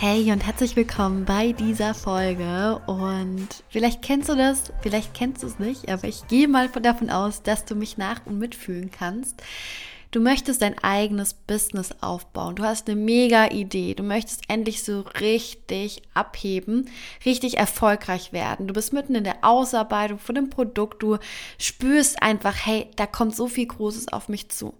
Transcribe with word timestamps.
Hey 0.00 0.30
und 0.30 0.46
herzlich 0.46 0.76
willkommen 0.76 1.24
bei 1.24 1.50
dieser 1.50 1.92
Folge. 1.92 2.80
Und 2.86 3.48
vielleicht 3.68 4.00
kennst 4.00 4.28
du 4.28 4.36
das, 4.36 4.72
vielleicht 4.80 5.12
kennst 5.12 5.42
du 5.42 5.48
es 5.48 5.58
nicht, 5.58 5.90
aber 5.90 6.06
ich 6.06 6.28
gehe 6.28 6.46
mal 6.46 6.68
davon 6.68 7.10
aus, 7.10 7.42
dass 7.42 7.64
du 7.64 7.74
mich 7.74 7.98
nach 7.98 8.24
und 8.24 8.38
mitfühlen 8.38 8.92
kannst. 8.92 9.42
Du 10.12 10.20
möchtest 10.20 10.62
dein 10.62 10.78
eigenes 10.84 11.34
Business 11.34 11.90
aufbauen. 12.00 12.54
Du 12.54 12.62
hast 12.62 12.88
eine 12.88 12.94
mega 12.94 13.48
Idee. 13.48 13.94
Du 13.94 14.04
möchtest 14.04 14.48
endlich 14.48 14.84
so 14.84 15.00
richtig 15.20 16.02
abheben, 16.14 16.88
richtig 17.24 17.58
erfolgreich 17.58 18.32
werden. 18.32 18.68
Du 18.68 18.74
bist 18.74 18.92
mitten 18.92 19.16
in 19.16 19.24
der 19.24 19.38
Ausarbeitung 19.42 20.20
von 20.20 20.36
dem 20.36 20.48
Produkt. 20.48 21.02
Du 21.02 21.18
spürst 21.58 22.22
einfach, 22.22 22.54
hey, 22.64 22.86
da 22.94 23.06
kommt 23.06 23.34
so 23.34 23.48
viel 23.48 23.66
Großes 23.66 24.12
auf 24.12 24.28
mich 24.28 24.48
zu. 24.48 24.74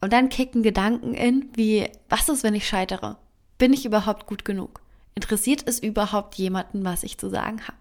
Und 0.00 0.12
dann 0.12 0.30
kicken 0.30 0.64
Gedanken 0.64 1.14
in, 1.14 1.48
wie, 1.54 1.88
was 2.08 2.28
ist, 2.28 2.42
wenn 2.42 2.56
ich 2.56 2.66
scheitere? 2.66 3.18
Bin 3.58 3.72
ich 3.72 3.84
überhaupt 3.84 4.26
gut 4.26 4.44
genug? 4.44 4.80
Interessiert 5.16 5.64
es 5.66 5.80
überhaupt 5.80 6.36
jemanden, 6.36 6.84
was 6.84 7.02
ich 7.02 7.18
zu 7.18 7.28
sagen 7.28 7.60
habe? 7.62 7.76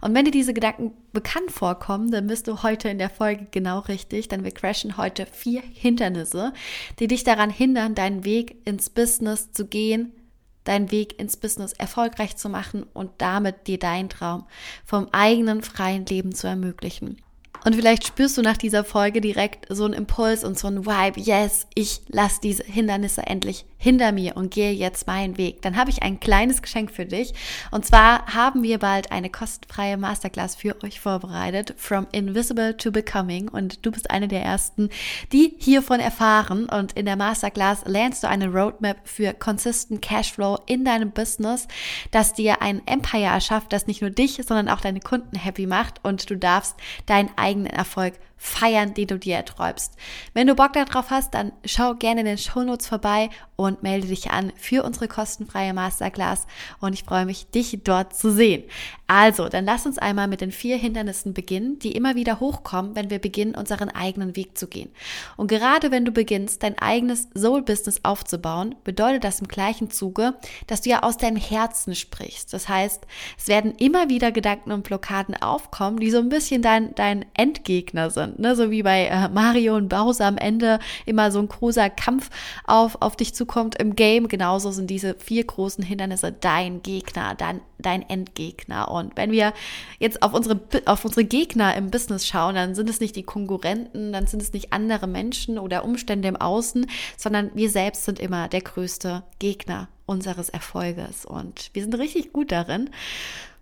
Und 0.00 0.14
wenn 0.14 0.24
dir 0.24 0.30
diese 0.30 0.54
Gedanken 0.54 0.92
bekannt 1.12 1.50
vorkommen, 1.50 2.12
dann 2.12 2.28
bist 2.28 2.46
du 2.46 2.62
heute 2.62 2.88
in 2.88 2.98
der 2.98 3.10
Folge 3.10 3.48
genau 3.50 3.80
richtig, 3.80 4.28
denn 4.28 4.44
wir 4.44 4.52
crashen 4.52 4.96
heute 4.96 5.26
vier 5.26 5.62
Hindernisse, 5.62 6.52
die 6.98 7.08
dich 7.08 7.24
daran 7.24 7.50
hindern, 7.50 7.96
deinen 7.96 8.24
Weg 8.24 8.56
ins 8.64 8.88
Business 8.88 9.52
zu 9.52 9.66
gehen, 9.66 10.12
deinen 10.64 10.92
Weg 10.92 11.18
ins 11.18 11.36
Business 11.36 11.72
erfolgreich 11.72 12.36
zu 12.36 12.48
machen 12.48 12.84
und 12.94 13.10
damit 13.18 13.66
dir 13.66 13.78
deinen 13.78 14.08
Traum 14.08 14.46
vom 14.84 15.08
eigenen 15.12 15.62
freien 15.62 16.06
Leben 16.06 16.34
zu 16.34 16.46
ermöglichen. 16.46 17.16
Und 17.64 17.74
vielleicht 17.74 18.06
spürst 18.06 18.38
du 18.38 18.42
nach 18.42 18.56
dieser 18.56 18.84
Folge 18.84 19.20
direkt 19.20 19.66
so 19.68 19.84
einen 19.84 19.94
Impuls 19.94 20.44
und 20.44 20.58
so 20.58 20.68
einen 20.68 20.86
Vibe, 20.86 21.20
yes, 21.20 21.66
ich 21.74 22.02
lasse 22.08 22.40
diese 22.40 22.62
Hindernisse 22.62 23.26
endlich 23.26 23.66
hinter 23.80 24.12
mir 24.12 24.36
und 24.36 24.52
gehe 24.52 24.72
jetzt 24.72 25.06
meinen 25.06 25.38
Weg. 25.38 25.62
Dann 25.62 25.76
habe 25.76 25.90
ich 25.90 26.02
ein 26.02 26.20
kleines 26.20 26.60
Geschenk 26.60 26.92
für 26.92 27.06
dich. 27.06 27.32
Und 27.70 27.86
zwar 27.86 28.26
haben 28.26 28.62
wir 28.62 28.78
bald 28.78 29.10
eine 29.10 29.30
kostenfreie 29.30 29.96
Masterclass 29.96 30.54
für 30.54 30.76
euch 30.84 31.00
vorbereitet, 31.00 31.74
From 31.78 32.06
Invisible 32.12 32.76
to 32.76 32.92
Becoming. 32.92 33.48
Und 33.48 33.84
du 33.84 33.90
bist 33.90 34.10
eine 34.10 34.28
der 34.28 34.42
ersten, 34.42 34.90
die 35.32 35.54
hiervon 35.58 35.98
erfahren. 35.98 36.66
Und 36.66 36.92
in 36.92 37.06
der 37.06 37.16
Masterclass 37.16 37.84
lernst 37.86 38.22
du 38.22 38.28
eine 38.28 38.48
Roadmap 38.52 38.98
für 39.04 39.32
consistent 39.32 40.02
Cashflow 40.02 40.58
in 40.66 40.84
deinem 40.84 41.10
Business, 41.10 41.66
das 42.10 42.34
dir 42.34 42.60
ein 42.60 42.82
Empire 42.86 43.24
erschafft, 43.24 43.72
das 43.72 43.86
nicht 43.86 44.02
nur 44.02 44.10
dich, 44.10 44.36
sondern 44.46 44.68
auch 44.68 44.82
deine 44.82 45.00
Kunden 45.00 45.38
happy 45.38 45.66
macht. 45.66 46.04
Und 46.04 46.28
du 46.28 46.36
darfst 46.36 46.76
deinen 47.06 47.30
eigenen 47.36 47.72
Erfolg 47.72 48.12
feiern, 48.42 48.94
den 48.94 49.06
du 49.06 49.18
dir 49.18 49.36
erträumst. 49.36 49.96
Wenn 50.32 50.46
du 50.46 50.54
Bock 50.54 50.72
darauf 50.72 51.10
hast, 51.10 51.34
dann 51.34 51.52
schau 51.66 51.94
gerne 51.94 52.20
in 52.20 52.26
den 52.26 52.38
Shownotes 52.38 52.86
vorbei 52.86 53.28
und 53.54 53.82
melde 53.82 54.08
dich 54.08 54.30
an 54.30 54.50
für 54.56 54.82
unsere 54.82 55.08
kostenfreie 55.08 55.74
Masterclass 55.74 56.46
und 56.80 56.94
ich 56.94 57.04
freue 57.04 57.26
mich, 57.26 57.50
dich 57.50 57.78
dort 57.84 58.16
zu 58.16 58.32
sehen. 58.32 58.64
Also, 59.12 59.48
dann 59.48 59.64
lass 59.64 59.86
uns 59.86 59.98
einmal 59.98 60.28
mit 60.28 60.40
den 60.40 60.52
vier 60.52 60.76
Hindernissen 60.76 61.34
beginnen, 61.34 61.80
die 61.80 61.96
immer 61.96 62.14
wieder 62.14 62.38
hochkommen, 62.38 62.94
wenn 62.94 63.10
wir 63.10 63.18
beginnen, 63.18 63.56
unseren 63.56 63.88
eigenen 63.88 64.36
Weg 64.36 64.56
zu 64.56 64.68
gehen. 64.68 64.88
Und 65.36 65.48
gerade 65.48 65.90
wenn 65.90 66.04
du 66.04 66.12
beginnst, 66.12 66.62
dein 66.62 66.78
eigenes 66.78 67.26
Soul-Business 67.36 68.04
aufzubauen, 68.04 68.76
bedeutet 68.84 69.24
das 69.24 69.40
im 69.40 69.48
gleichen 69.48 69.90
Zuge, 69.90 70.34
dass 70.68 70.82
du 70.82 70.90
ja 70.90 71.02
aus 71.02 71.16
deinem 71.16 71.38
Herzen 71.38 71.96
sprichst. 71.96 72.52
Das 72.52 72.68
heißt, 72.68 73.04
es 73.36 73.48
werden 73.48 73.74
immer 73.78 74.08
wieder 74.08 74.30
Gedanken 74.30 74.70
und 74.70 74.84
Blockaden 74.84 75.34
aufkommen, 75.34 75.98
die 75.98 76.12
so 76.12 76.18
ein 76.18 76.28
bisschen 76.28 76.62
dein, 76.62 76.94
dein 76.94 77.26
Endgegner 77.34 78.10
sind. 78.10 78.38
Ne? 78.38 78.54
So 78.54 78.70
wie 78.70 78.84
bei 78.84 79.06
äh, 79.06 79.28
Mario 79.28 79.74
und 79.74 79.88
Bowser 79.88 80.26
am 80.26 80.38
Ende 80.38 80.78
immer 81.04 81.32
so 81.32 81.40
ein 81.40 81.48
großer 81.48 81.90
Kampf 81.90 82.30
auf, 82.64 82.96
auf 83.00 83.16
dich 83.16 83.34
zukommt 83.34 83.74
im 83.74 83.96
Game. 83.96 84.28
Genauso 84.28 84.70
sind 84.70 84.88
diese 84.88 85.16
vier 85.16 85.42
großen 85.42 85.82
Hindernisse 85.82 86.30
dein 86.30 86.80
Gegner, 86.82 87.34
dein, 87.34 87.60
dein 87.80 88.08
Endgegner. 88.08 88.88
Und 88.88 88.99
wenn 89.14 89.30
wir 89.30 89.52
jetzt 89.98 90.22
auf 90.22 90.32
unsere, 90.34 90.60
auf 90.86 91.04
unsere 91.04 91.24
Gegner 91.24 91.74
im 91.76 91.90
Business 91.90 92.26
schauen, 92.26 92.54
dann 92.54 92.74
sind 92.74 92.90
es 92.90 93.00
nicht 93.00 93.16
die 93.16 93.22
Konkurrenten, 93.22 94.12
dann 94.12 94.26
sind 94.26 94.42
es 94.42 94.52
nicht 94.52 94.72
andere 94.72 95.06
Menschen 95.06 95.58
oder 95.58 95.84
Umstände 95.84 96.28
im 96.28 96.36
Außen, 96.36 96.86
sondern 97.16 97.50
wir 97.54 97.70
selbst 97.70 98.04
sind 98.04 98.18
immer 98.18 98.48
der 98.48 98.62
größte 98.62 99.22
Gegner 99.38 99.88
unseres 100.06 100.48
Erfolges. 100.48 101.24
Und 101.24 101.70
wir 101.72 101.82
sind 101.82 101.94
richtig 101.94 102.32
gut 102.32 102.52
darin 102.52 102.90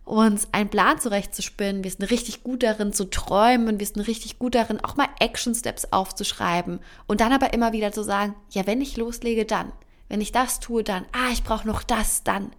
uns 0.08 0.48
einen 0.52 0.70
Plan 0.70 0.98
zurechtzuspinnen. 0.98 1.84
Wir 1.84 1.90
sind 1.90 2.10
richtig 2.10 2.42
gut 2.42 2.62
darin 2.62 2.92
zu 2.92 3.04
träumen. 3.10 3.78
Wir 3.78 3.86
sind 3.86 4.00
richtig 4.06 4.38
gut 4.38 4.54
darin, 4.54 4.82
auch 4.82 4.96
mal 4.96 5.08
Action 5.20 5.54
Steps 5.54 5.92
aufzuschreiben. 5.92 6.80
Und 7.06 7.20
dann 7.20 7.32
aber 7.32 7.52
immer 7.52 7.72
wieder 7.72 7.92
zu 7.92 8.02
sagen, 8.02 8.34
ja, 8.50 8.66
wenn 8.66 8.80
ich 8.80 8.96
loslege, 8.96 9.44
dann. 9.44 9.72
Wenn 10.08 10.22
ich 10.22 10.32
das 10.32 10.60
tue, 10.60 10.82
dann. 10.82 11.04
Ah, 11.12 11.30
ich 11.32 11.44
brauche 11.44 11.66
noch 11.66 11.82
das, 11.82 12.24
dann. 12.24 12.50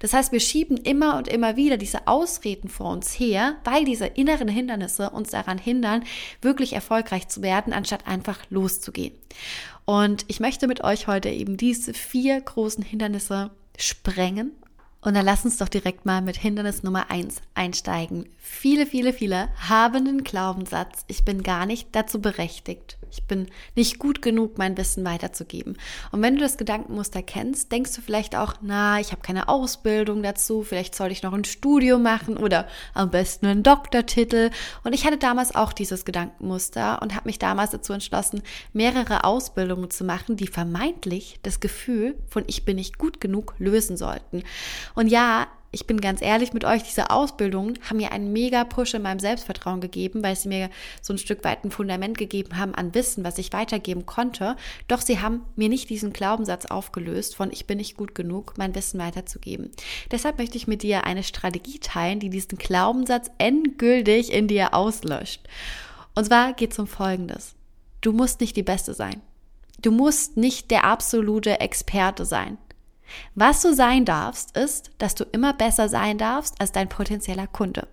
Das 0.00 0.12
heißt, 0.12 0.32
wir 0.32 0.40
schieben 0.40 0.76
immer 0.76 1.16
und 1.16 1.28
immer 1.28 1.56
wieder 1.56 1.76
diese 1.76 2.06
Ausreden 2.06 2.68
vor 2.68 2.92
uns 2.92 3.18
her, 3.18 3.56
weil 3.64 3.84
diese 3.84 4.06
inneren 4.06 4.48
Hindernisse 4.48 5.10
uns 5.10 5.30
daran 5.30 5.58
hindern, 5.58 6.04
wirklich 6.42 6.72
erfolgreich 6.72 7.28
zu 7.28 7.42
werden, 7.42 7.72
anstatt 7.72 8.06
einfach 8.06 8.38
loszugehen. 8.50 9.14
Und 9.84 10.24
ich 10.28 10.40
möchte 10.40 10.66
mit 10.66 10.82
euch 10.82 11.06
heute 11.06 11.28
eben 11.28 11.56
diese 11.56 11.94
vier 11.94 12.40
großen 12.40 12.84
Hindernisse 12.84 13.50
sprengen 13.78 14.52
und 15.06 15.14
dann 15.14 15.24
lass 15.24 15.44
uns 15.44 15.58
doch 15.58 15.68
direkt 15.68 16.04
mal 16.04 16.20
mit 16.20 16.36
Hindernis 16.36 16.82
Nummer 16.82 17.12
eins 17.12 17.40
einsteigen. 17.54 18.28
Viele, 18.38 18.86
viele, 18.86 19.12
viele 19.12 19.48
haben 19.68 20.04
den 20.04 20.24
Glaubenssatz, 20.24 21.04
ich 21.06 21.24
bin 21.24 21.44
gar 21.44 21.64
nicht 21.64 21.90
dazu 21.92 22.20
berechtigt. 22.20 22.98
Ich 23.10 23.24
bin 23.24 23.48
nicht 23.74 23.98
gut 23.98 24.22
genug, 24.22 24.58
mein 24.58 24.76
Wissen 24.76 25.04
weiterzugeben. 25.04 25.76
Und 26.12 26.22
wenn 26.22 26.36
du 26.36 26.40
das 26.40 26.56
Gedankenmuster 26.56 27.22
kennst, 27.22 27.72
denkst 27.72 27.94
du 27.94 28.00
vielleicht 28.00 28.36
auch, 28.36 28.54
na, 28.60 29.00
ich 29.00 29.12
habe 29.12 29.22
keine 29.22 29.48
Ausbildung 29.48 30.22
dazu, 30.22 30.62
vielleicht 30.62 30.94
sollte 30.94 31.12
ich 31.12 31.22
noch 31.22 31.32
ein 31.32 31.44
Studium 31.44 32.02
machen 32.02 32.36
oder 32.36 32.66
am 32.94 33.10
besten 33.10 33.46
einen 33.46 33.62
Doktortitel. 33.62 34.50
Und 34.84 34.94
ich 34.94 35.06
hatte 35.06 35.18
damals 35.18 35.54
auch 35.54 35.72
dieses 35.72 36.04
Gedankenmuster 36.04 37.00
und 37.02 37.14
habe 37.14 37.28
mich 37.28 37.38
damals 37.38 37.70
dazu 37.70 37.92
entschlossen, 37.92 38.42
mehrere 38.72 39.24
Ausbildungen 39.24 39.90
zu 39.90 40.04
machen, 40.04 40.36
die 40.36 40.46
vermeintlich 40.46 41.38
das 41.42 41.60
Gefühl 41.60 42.16
von 42.28 42.44
ich 42.46 42.64
bin 42.64 42.76
nicht 42.76 42.98
gut 42.98 43.20
genug 43.20 43.54
lösen 43.58 43.96
sollten. 43.96 44.42
Und 44.94 45.08
ja, 45.08 45.46
ich 45.76 45.86
bin 45.86 46.00
ganz 46.00 46.22
ehrlich 46.22 46.54
mit 46.54 46.64
euch, 46.64 46.84
diese 46.84 47.10
Ausbildungen 47.10 47.78
haben 47.82 47.98
mir 47.98 48.10
einen 48.10 48.32
mega 48.32 48.64
Push 48.64 48.94
in 48.94 49.02
meinem 49.02 49.18
Selbstvertrauen 49.18 49.82
gegeben, 49.82 50.22
weil 50.22 50.34
sie 50.34 50.48
mir 50.48 50.70
so 51.02 51.12
ein 51.12 51.18
Stück 51.18 51.44
weit 51.44 51.64
ein 51.64 51.70
Fundament 51.70 52.16
gegeben 52.16 52.56
haben 52.56 52.74
an 52.74 52.94
Wissen, 52.94 53.24
was 53.24 53.36
ich 53.36 53.52
weitergeben 53.52 54.06
konnte. 54.06 54.56
Doch 54.88 55.02
sie 55.02 55.20
haben 55.20 55.42
mir 55.54 55.68
nicht 55.68 55.90
diesen 55.90 56.14
Glaubenssatz 56.14 56.64
aufgelöst 56.64 57.36
von 57.36 57.52
ich 57.52 57.66
bin 57.66 57.76
nicht 57.76 57.94
gut 57.94 58.14
genug, 58.14 58.54
mein 58.56 58.74
Wissen 58.74 58.98
weiterzugeben. 58.98 59.70
Deshalb 60.10 60.38
möchte 60.38 60.56
ich 60.56 60.66
mit 60.66 60.82
dir 60.82 61.04
eine 61.04 61.22
Strategie 61.22 61.78
teilen, 61.78 62.20
die 62.20 62.30
diesen 62.30 62.56
Glaubenssatz 62.56 63.30
endgültig 63.36 64.32
in 64.32 64.48
dir 64.48 64.72
auslöscht. 64.72 65.42
Und 66.14 66.24
zwar 66.24 66.54
geht 66.54 66.72
es 66.72 66.78
um 66.78 66.86
Folgendes. 66.86 67.54
Du 68.00 68.12
musst 68.12 68.40
nicht 68.40 68.56
die 68.56 68.62
Beste 68.62 68.94
sein. 68.94 69.20
Du 69.82 69.90
musst 69.90 70.38
nicht 70.38 70.70
der 70.70 70.84
absolute 70.84 71.60
Experte 71.60 72.24
sein. 72.24 72.56
Was 73.34 73.62
du 73.62 73.74
sein 73.74 74.04
darfst, 74.04 74.56
ist, 74.56 74.90
dass 74.98 75.14
du 75.14 75.24
immer 75.24 75.52
besser 75.52 75.88
sein 75.88 76.18
darfst 76.18 76.60
als 76.60 76.72
dein 76.72 76.88
potenzieller 76.88 77.46
Kunde. 77.46 77.88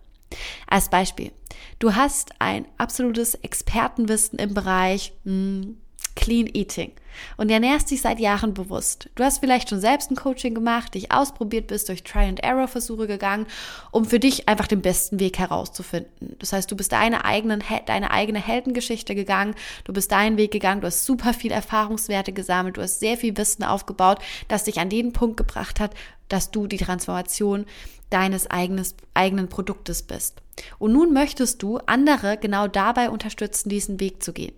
Als 0.68 0.90
Beispiel, 0.90 1.32
du 1.80 1.96
hast 1.96 2.32
ein 2.40 2.66
absolutes 2.78 3.36
Expertenwissen 3.36 4.40
im 4.40 4.54
Bereich 4.54 5.14
mh, 5.24 5.32
hm, 5.32 5.78
Clean 6.16 6.48
Eating 6.54 6.92
und 7.38 7.50
ernährst 7.50 7.92
dich 7.92 8.02
seit 8.02 8.20
Jahren 8.20 8.54
bewusst. 8.54 9.10
Du 9.16 9.24
hast 9.24 9.40
vielleicht 9.40 9.70
schon 9.70 9.80
selbst 9.80 10.12
ein 10.12 10.16
Coaching 10.16 10.54
gemacht, 10.54 10.94
dich 10.94 11.12
ausprobiert 11.12 11.68
bist, 11.68 11.90
durch 11.90 12.04
Try-and-Error-Versuche 12.04 13.08
gegangen, 13.08 13.48
um 13.92 14.06
für 14.06 14.20
dich 14.20 14.48
einfach 14.50 14.68
den 14.68 14.82
besten 14.82 15.20
Weg 15.20 15.40
herauszufinden. 15.40 16.36
Das 16.40 16.54
heißt, 16.54 16.72
du 16.72 16.76
bist 16.76 16.92
deine, 16.92 17.26
eigenen, 17.26 17.64
deine 17.86 18.12
eigene 18.12 18.40
Heldengeschichte 18.40 19.16
gegangen, 19.16 19.56
du 19.84 19.94
bist 19.94 20.12
deinen 20.12 20.38
Weg 20.38 20.52
gegangen, 20.52 20.82
du 20.82 20.88
hast 20.88 21.06
super 21.06 21.34
viel 21.34 21.52
Erfahrungswerte 21.52 22.34
gesammelt, 22.34 22.78
du 22.78 22.82
hast 22.82 23.00
sehr 23.00 23.18
viel 23.18 23.38
Wissen 23.38 23.64
aufgebaut, 23.64 24.20
das 24.48 24.66
dich 24.66 24.80
an 24.80 24.90
den 24.90 25.14
Punkt 25.14 25.38
gebracht 25.38 25.80
hat, 25.80 25.94
dass 26.30 26.52
du 26.52 26.68
die 26.68 26.78
Transformation 26.78 27.66
deines 28.10 28.50
eigenes, 28.50 28.96
eigenen 29.14 29.50
Produktes 29.50 30.04
bist. 30.04 30.42
Und 30.78 30.94
nun 30.94 31.14
möchtest 31.14 31.64
du 31.64 31.80
andere 31.80 32.38
genau 32.38 32.68
dabei 32.68 33.10
unterstützen, 33.10 33.70
diesen 33.70 34.00
Weg 34.00 34.22
zu 34.22 34.34
gehen. 34.34 34.54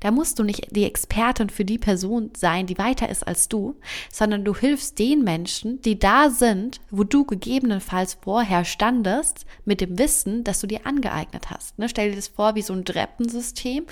Da 0.00 0.10
musst 0.10 0.38
du 0.38 0.42
nicht 0.42 0.68
die 0.70 0.84
Expertin 0.84 1.50
für 1.50 1.64
die 1.64 1.78
Person 1.78 2.30
sein, 2.36 2.66
die 2.66 2.78
weiter 2.78 3.08
ist 3.08 3.26
als 3.26 3.48
du, 3.48 3.76
sondern 4.10 4.44
du 4.44 4.54
hilfst 4.54 4.98
den 4.98 5.24
Menschen, 5.24 5.80
die 5.82 5.98
da 5.98 6.30
sind, 6.30 6.80
wo 6.90 7.04
du 7.04 7.24
gegebenenfalls 7.24 8.18
vorher 8.22 8.64
standest, 8.64 9.46
mit 9.64 9.80
dem 9.80 9.98
Wissen, 9.98 10.44
das 10.44 10.60
du 10.60 10.66
dir 10.66 10.86
angeeignet 10.86 11.50
hast. 11.50 11.78
Ne, 11.78 11.88
stell 11.88 12.10
dir 12.10 12.16
das 12.16 12.28
vor 12.28 12.54
wie 12.54 12.62
so 12.62 12.72
ein 12.72 12.84
Treppensystem. 12.84 13.86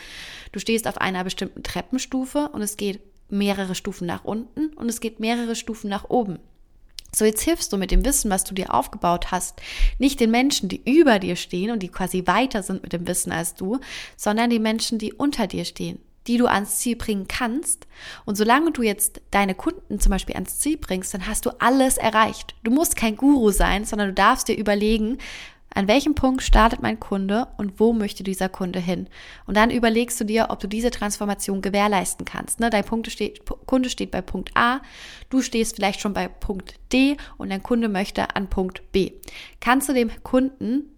Du 0.53 0.61
stehst 0.61 0.87
auf 0.87 0.99
einer 0.99 1.25
bestimmten 1.25 1.63
Treppenstufe 1.63 2.51
und 2.53 2.63
es 2.63 2.77
geht 2.77 3.01
mehrere 3.29 3.75
Stufen 3.75 4.07
nach 4.07 4.25
unten 4.25 4.69
und 4.75 4.89
es 4.89 5.01
geht 5.01 5.19
mehrere 5.19 5.57
Stufen 5.57 5.89
nach 5.89 6.11
oben. 6.11 6.39
So, 7.15 7.27
jetzt 7.27 7.43
hilfst 7.43 7.71
du 7.71 7.77
mit 7.77 7.91
dem 7.91 8.07
Wissen, 8.07 8.31
was 8.31 8.43
du 8.45 8.55
dir 8.55 8.73
aufgebaut 8.73 9.31
hast, 9.31 9.61
nicht 9.99 10.19
den 10.19 10.31
Menschen, 10.31 10.71
die 10.71 10.83
über 10.91 11.19
dir 11.19 11.37
stehen 11.37 11.71
und 11.71 11.83
die 11.83 11.89
quasi 11.89 12.27
weiter 12.27 12.63
sind 12.63 12.83
mit 12.83 12.95
dem 12.95 13.07
Wissen 13.07 13.33
als 13.33 13.55
du, 13.55 13.81
sondern 14.17 14.49
die 14.49 14.59
Menschen, 14.59 14.99
die 14.99 15.13
unter 15.13 15.47
dir 15.47 15.67
stehen, 15.67 15.99
die 16.27 16.39
du 16.39 16.47
ans 16.47 16.79
Ziel 16.79 16.97
bringen 16.97 17.29
kannst. 17.29 17.87
Und 18.25 18.37
solange 18.37 18.73
du 18.73 18.81
jetzt 18.81 19.21
deine 19.31 19.55
Kunden 19.55 20.01
zum 20.01 20.09
Beispiel 20.09 20.37
ans 20.37 20.59
Ziel 20.59 20.79
bringst, 20.79 21.13
dann 21.13 21.27
hast 21.27 21.45
du 21.45 21.51
alles 21.61 21.99
erreicht. 21.99 22.55
Du 22.65 22.71
musst 22.71 22.97
kein 22.97 23.17
Guru 23.17 23.51
sein, 23.51 23.85
sondern 23.85 24.09
du 24.09 24.15
darfst 24.15 24.49
dir 24.49 24.57
überlegen, 24.57 25.19
an 25.75 25.89
welchem 25.89 26.15
Punkt 26.15 26.43
startet 26.43 26.83
mein 26.83 27.01
Kunde 27.01 27.49
und 27.57 27.81
wo 27.81 27.93
möchte 27.93 28.23
dieser 28.23 28.49
Kunde 28.49 28.79
hin? 28.79 29.09
Und 29.47 29.57
dann 29.57 29.71
überlegst 29.71 30.21
du 30.21 30.25
dir, 30.25 30.47
ob 30.51 30.61
du 30.61 30.67
diese 30.67 30.91
Transformation 30.91 31.63
gewährleisten 31.63 32.25
kannst. 32.25 32.61
Ne? 32.61 32.71
Dein 32.71 32.85
steht, 33.09 33.43
Kunde 33.67 33.91
steht 33.91 34.11
bei 34.11 34.21
Punkt 34.21 34.51
A, 34.55 34.81
du 35.31 35.43
stehst 35.43 35.77
vielleicht 35.77 36.01
schon 36.01 36.15
bei 36.15 36.29
Punkt 36.29 36.79
D 36.93 37.17
und 37.39 37.51
dein 37.51 37.63
Kunde 37.63 37.89
möchte 37.89 38.37
an 38.37 38.49
Punkt 38.49 38.93
B. 38.93 39.13
Kannst 39.61 39.89
du 39.89 39.93
dem 39.93 40.11
Kunden 40.23 40.92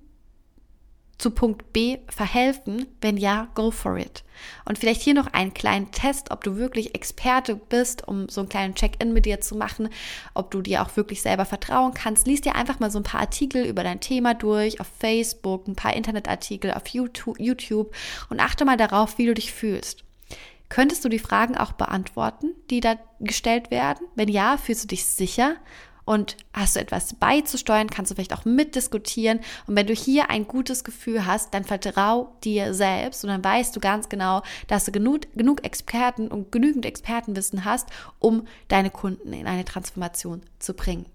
zu 1.19 1.31
Punkt 1.31 1.73
B 1.73 1.99
verhelfen? 2.09 2.87
Wenn 3.01 3.17
ja, 3.17 3.49
go 3.55 3.71
for 3.71 3.97
it. 3.97 4.25
Und 4.65 4.79
vielleicht 4.79 5.03
hier 5.03 5.15
noch 5.15 5.29
einen 5.29 5.55
kleinen 5.55 5.91
Test, 5.91 6.31
ob 6.31 6.45
du 6.45 6.57
wirklich 6.57 6.95
Experte 6.95 7.57
bist, 7.57 8.07
um 8.07 8.29
so 8.29 8.41
einen 8.41 8.49
kleinen 8.49 8.75
Check-in 8.75 9.13
mit 9.13 9.27
dir 9.27 9.41
zu 9.41 9.57
machen, 9.57 9.89
ob 10.35 10.51
du 10.51 10.61
dir 10.61 10.83
auch 10.83 10.97
wirklich 10.97 11.23
selber 11.23 11.45
vertrauen 11.45 11.95
kannst. 11.95 12.27
Lies 12.27 12.41
dir 12.41 12.57
einfach 12.57 12.81
mal 12.81 12.91
so 12.91 12.99
ein 12.99 13.05
paar 13.05 13.21
Artikel 13.21 13.65
über 13.65 13.85
dein 13.85 14.01
Thema 14.01 14.35
durch, 14.35 14.81
auf 14.81 14.89
Facebook, 14.99 15.69
ein 15.69 15.77
paar 15.77 15.95
Internetartikel 15.95 16.73
auf 16.73 16.87
YouTube 16.89 17.95
und 18.29 18.41
achte 18.41 18.65
mal 18.65 18.77
darauf, 18.77 19.19
wie 19.19 19.27
du 19.27 19.35
dich 19.35 19.53
fühlst. 19.53 20.05
Könntest 20.69 21.05
du 21.05 21.09
die 21.09 21.19
Fragen 21.19 21.57
auch 21.57 21.73
beantworten, 21.73 22.49
die 22.71 22.81
da 22.81 22.97
gestellt 23.21 23.71
werden? 23.71 24.07
Wenn 24.15 24.29
ja, 24.29 24.57
fühlst 24.57 24.85
du 24.85 24.89
dich 24.89 25.07
sicher 25.07 25.57
und 26.05 26.37
hast 26.53 26.77
du 26.77 26.81
etwas 26.81 27.15
beizusteuern, 27.15 27.89
kannst 27.89 28.11
du 28.11 28.15
vielleicht 28.15 28.35
auch 28.35 28.45
mitdiskutieren. 28.45 29.41
Und 29.67 29.77
wenn 29.77 29.87
du 29.87 29.95
hier 29.95 30.31
ein 30.31 30.47
gutes 30.47 30.85
Gefühl 30.85 31.27
hast, 31.27 31.55
dann 31.55 31.65
vertrau 31.65 32.37
dir 32.45 32.75
selbst 32.75 33.25
und 33.25 33.31
dann 33.31 33.45
weißt 33.45 33.75
du 33.75 33.81
ganz 33.81 34.09
genau, 34.09 34.43
dass 34.69 34.85
du 34.85 34.93
genug, 34.93 35.23
genug 35.35 35.65
Experten 35.65 36.29
und 36.29 36.53
genügend 36.53 36.85
Expertenwissen 36.85 37.65
hast, 37.65 37.89
um 38.19 38.47
deine 38.69 38.91
Kunden 38.91 39.33
in 39.33 39.47
eine 39.47 39.65
Transformation 39.65 40.43
zu 40.59 40.75
bringen. 40.75 41.07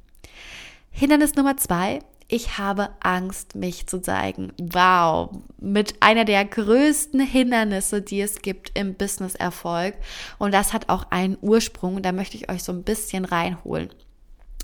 Hindernis 0.92 1.36
Nummer 1.36 1.56
zwei, 1.58 2.00
ich 2.28 2.58
habe 2.58 2.90
Angst, 3.00 3.56
mich 3.56 3.88
zu 3.88 4.02
zeigen. 4.02 4.54
Wow, 4.60 5.32
mit 5.60 5.96
einer 6.02 6.26
der 6.26 6.46
größten 6.46 7.20
Hindernisse, 7.22 8.02
die 8.02 8.22
es 8.22 8.42
gibt 8.42 8.78
im 8.78 8.94
Business-Erfolg. 8.94 9.96
Und 10.38 10.54
das 10.54 10.74
hat 10.74 10.90
auch 10.90 11.06
einen 11.10 11.38
Ursprung, 11.42 12.04
da 12.04 12.12
möchte 12.12 12.38
ich 12.38 12.50
euch 12.50 12.64
so 12.64 12.72
ein 12.72 12.84
bisschen 12.84 13.26
reinholen 13.26 13.90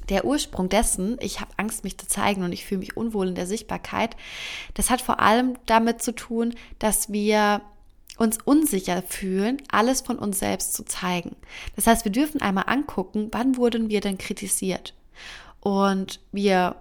der 0.09 0.25
Ursprung 0.25 0.69
dessen, 0.69 1.17
ich 1.21 1.41
habe 1.41 1.51
Angst, 1.57 1.83
mich 1.83 1.97
zu 1.97 2.07
zeigen 2.07 2.43
und 2.43 2.51
ich 2.51 2.65
fühle 2.65 2.79
mich 2.79 2.97
unwohl 2.97 3.27
in 3.27 3.35
der 3.35 3.47
Sichtbarkeit, 3.47 4.15
das 4.73 4.89
hat 4.89 5.01
vor 5.01 5.19
allem 5.19 5.57
damit 5.65 6.01
zu 6.01 6.13
tun, 6.13 6.53
dass 6.79 7.11
wir 7.11 7.61
uns 8.17 8.37
unsicher 8.43 9.01
fühlen, 9.01 9.61
alles 9.69 10.01
von 10.01 10.17
uns 10.17 10.39
selbst 10.39 10.73
zu 10.73 10.85
zeigen. 10.85 11.35
Das 11.75 11.87
heißt, 11.87 12.05
wir 12.05 12.11
dürfen 12.11 12.41
einmal 12.41 12.65
angucken, 12.67 13.29
wann 13.31 13.57
wurden 13.57 13.89
wir 13.89 14.01
denn 14.01 14.17
kritisiert? 14.17 14.93
Und 15.59 16.21
wir 16.31 16.75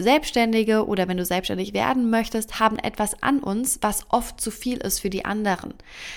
Selbstständige 0.00 0.86
oder 0.86 1.08
wenn 1.08 1.16
du 1.16 1.24
selbstständig 1.24 1.72
werden 1.72 2.08
möchtest, 2.08 2.60
haben 2.60 2.78
etwas 2.78 3.20
an 3.20 3.40
uns, 3.40 3.80
was 3.82 4.06
oft 4.10 4.40
zu 4.40 4.52
viel 4.52 4.76
ist 4.78 5.00
für 5.00 5.10
die 5.10 5.24
anderen. 5.24 5.74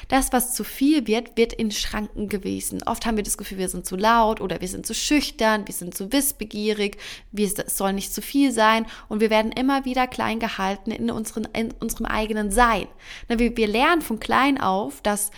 Das, 0.08 0.32
was 0.32 0.54
zu 0.54 0.64
viel 0.64 1.08
wird, 1.08 1.36
wird 1.36 1.54
in 1.54 1.72
Schranken 1.72 2.30
gewiesen. 2.30 2.84
Oft 2.84 3.08
haben 3.08 3.18
wir 3.18 3.24
das 3.24 3.40
Gefühl, 3.40 3.58
wir 3.58 3.70
sind 3.70 3.88
zu 3.88 3.96
laut 3.96 4.40
oder 4.40 4.62
wir 4.62 4.68
sind 4.68 4.86
zu 4.86 4.94
schüchtern, 4.94 5.66
wir 5.66 5.74
sind 5.74 5.98
zu 5.98 6.12
wissbegierig, 6.12 6.98
es 7.36 7.56
soll 7.76 7.94
nicht 7.94 8.14
zu 8.14 8.22
viel 8.22 8.52
sein 8.52 8.86
und 9.10 9.20
wir 9.20 9.32
werden 9.32 9.52
immer 9.52 9.84
wieder 9.84 10.06
klein 10.06 10.38
gehalten 10.38 10.92
in, 10.92 11.10
unseren, 11.10 11.46
in 11.54 11.72
unserem 11.80 12.06
eigenen 12.06 12.52
Sein. 12.52 12.86
Wir, 13.28 13.58
wir 13.58 13.68
lernen 13.68 14.04
von 14.04 14.20
klein 14.20 14.62
auf, 14.62 15.02
dass 15.02 15.32